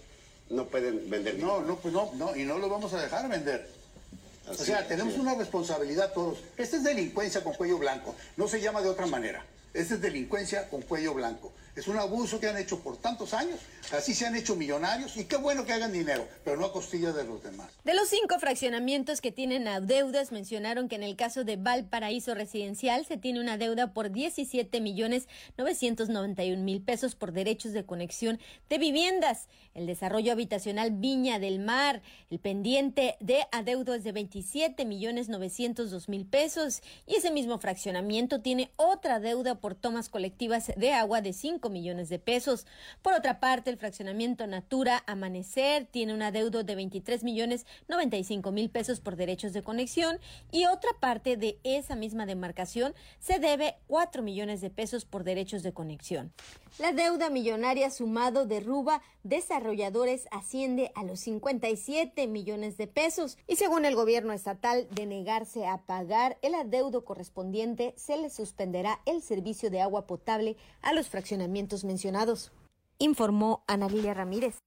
no 0.48 0.64
pueden 0.66 1.10
vender. 1.10 1.38
No, 1.38 1.60
no, 1.60 1.76
pues 1.76 1.92
no, 1.92 2.10
no, 2.14 2.34
y 2.34 2.44
no 2.44 2.58
lo 2.58 2.70
vamos 2.70 2.94
a 2.94 3.02
dejar 3.02 3.28
vender. 3.28 3.68
o 4.48 4.54
sea, 4.54 4.86
tenemos 4.88 5.18
una 5.18 5.34
responsabilidad 5.34 6.14
todos. 6.14 6.38
Esta 6.56 6.76
es 6.76 6.84
delincuencia 6.84 7.44
con 7.44 7.52
cuello 7.52 7.76
blanco, 7.76 8.14
no 8.38 8.48
se 8.48 8.62
llama 8.62 8.80
de 8.80 8.88
otra 8.88 9.06
manera. 9.06 9.44
Esta 9.74 9.94
es 9.94 10.00
delincuencia 10.00 10.70
con 10.70 10.80
cuello 10.80 11.12
blanco. 11.12 11.52
Es 11.76 11.88
un 11.88 11.98
abuso 11.98 12.40
que 12.40 12.48
han 12.48 12.56
hecho 12.56 12.80
por 12.80 12.96
tantos 12.96 13.34
años. 13.34 13.60
Así 13.92 14.14
se 14.14 14.26
han 14.26 14.34
hecho 14.34 14.56
millonarios 14.56 15.14
y 15.18 15.24
qué 15.24 15.36
bueno 15.36 15.66
que 15.66 15.74
hagan 15.74 15.92
dinero, 15.92 16.26
pero 16.42 16.56
no 16.56 16.64
a 16.64 16.72
costillas 16.72 17.14
de 17.14 17.24
los 17.24 17.42
demás. 17.42 17.68
De 17.84 17.92
los 17.92 18.08
cinco 18.08 18.38
fraccionamientos 18.38 19.20
que 19.20 19.30
tienen 19.30 19.68
deudas, 19.86 20.32
mencionaron 20.32 20.88
que 20.88 20.96
en 20.96 21.02
el 21.02 21.16
caso 21.16 21.44
de 21.44 21.56
Valparaíso 21.56 22.34
Residencial 22.34 23.04
se 23.04 23.18
tiene 23.18 23.40
una 23.40 23.58
deuda 23.58 23.92
por 23.92 24.10
17 24.10 24.80
millones 24.80 25.28
991 25.58 26.62
mil 26.62 26.80
pesos 26.80 27.14
por 27.14 27.32
derechos 27.32 27.74
de 27.74 27.84
conexión 27.84 28.40
de 28.70 28.78
viviendas. 28.78 29.46
El 29.74 29.86
desarrollo 29.86 30.32
habitacional 30.32 30.92
Viña 30.92 31.38
del 31.38 31.58
Mar, 31.58 32.00
el 32.30 32.38
pendiente 32.38 33.16
de 33.20 33.46
adeudos 33.52 34.02
de 34.02 34.12
27 34.12 34.86
millones 34.86 35.28
902 35.28 36.08
mil 36.08 36.24
pesos 36.24 36.80
y 37.06 37.16
ese 37.16 37.30
mismo 37.30 37.58
fraccionamiento 37.58 38.40
tiene 38.40 38.70
otra 38.76 39.20
deuda 39.20 39.56
por 39.56 39.74
tomas 39.74 40.08
colectivas 40.08 40.72
de 40.74 40.94
agua 40.94 41.20
de 41.20 41.34
5 41.34 41.65
5 41.66 41.70
millones 41.70 42.08
de 42.08 42.18
pesos. 42.18 42.66
Por 43.02 43.14
otra 43.14 43.40
parte, 43.40 43.70
el 43.70 43.76
fraccionamiento 43.76 44.46
Natura 44.46 45.02
Amanecer 45.06 45.86
tiene 45.86 46.14
un 46.14 46.22
adeudo 46.22 46.62
de 46.62 46.74
23 46.74 47.24
millones 47.24 47.66
95 47.88 48.52
mil 48.52 48.70
pesos 48.70 49.00
por 49.00 49.16
derechos 49.16 49.52
de 49.52 49.62
conexión 49.62 50.18
y 50.52 50.66
otra 50.66 50.90
parte 51.00 51.36
de 51.36 51.58
esa 51.64 51.96
misma 51.96 52.26
demarcación 52.26 52.94
se 53.18 53.38
debe 53.38 53.76
4 53.88 54.22
millones 54.22 54.60
de 54.60 54.70
pesos 54.70 55.04
por 55.04 55.24
derechos 55.24 55.62
de 55.62 55.72
conexión. 55.72 56.32
La 56.78 56.92
deuda 56.92 57.30
millonaria 57.30 57.90
sumado 57.90 58.44
de 58.44 58.60
Ruba 58.60 59.00
Desarrolladores 59.22 60.28
asciende 60.30 60.92
a 60.94 61.02
los 61.02 61.20
57 61.20 62.28
millones 62.28 62.76
de 62.76 62.86
pesos 62.86 63.38
y 63.48 63.56
según 63.56 63.84
el 63.84 63.96
gobierno 63.96 64.32
estatal 64.32 64.86
de 64.90 65.06
negarse 65.06 65.66
a 65.66 65.78
pagar 65.78 66.38
el 66.42 66.54
adeudo 66.54 67.04
correspondiente 67.04 67.94
se 67.96 68.18
le 68.18 68.30
suspenderá 68.30 69.00
el 69.04 69.22
servicio 69.22 69.70
de 69.70 69.80
agua 69.80 70.06
potable 70.06 70.56
a 70.82 70.92
los 70.92 71.08
fraccionamientos 71.08 71.55
mencionados, 71.84 72.52
informó 72.98 73.64
Ana 73.66 73.88
Lilia 73.88 74.14
Ramírez. 74.14 74.58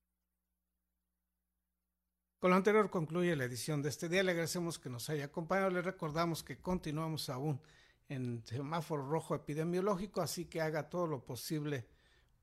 Con 2.39 2.51
lo 2.51 2.55
anterior 2.55 2.89
concluye 2.89 3.35
la 3.35 3.43
edición 3.43 3.81
de 3.81 3.89
este 3.89 4.07
día. 4.07 4.23
Le 4.23 4.31
agradecemos 4.31 4.79
que 4.79 4.89
nos 4.89 5.09
haya 5.09 5.25
acompañado. 5.25 5.69
Le 5.69 5.81
recordamos 5.81 6.43
que 6.43 6.57
continuamos 6.57 7.29
aún 7.29 7.59
en 8.07 8.43
semáforo 8.45 9.07
rojo 9.07 9.35
epidemiológico, 9.35 10.21
así 10.21 10.45
que 10.45 10.61
haga 10.61 10.89
todo 10.89 11.05
lo 11.07 11.25
posible 11.25 11.85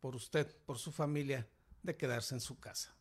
por 0.00 0.14
usted, 0.14 0.54
por 0.64 0.78
su 0.78 0.92
familia, 0.92 1.48
de 1.82 1.96
quedarse 1.96 2.34
en 2.34 2.40
su 2.40 2.58
casa. 2.58 2.95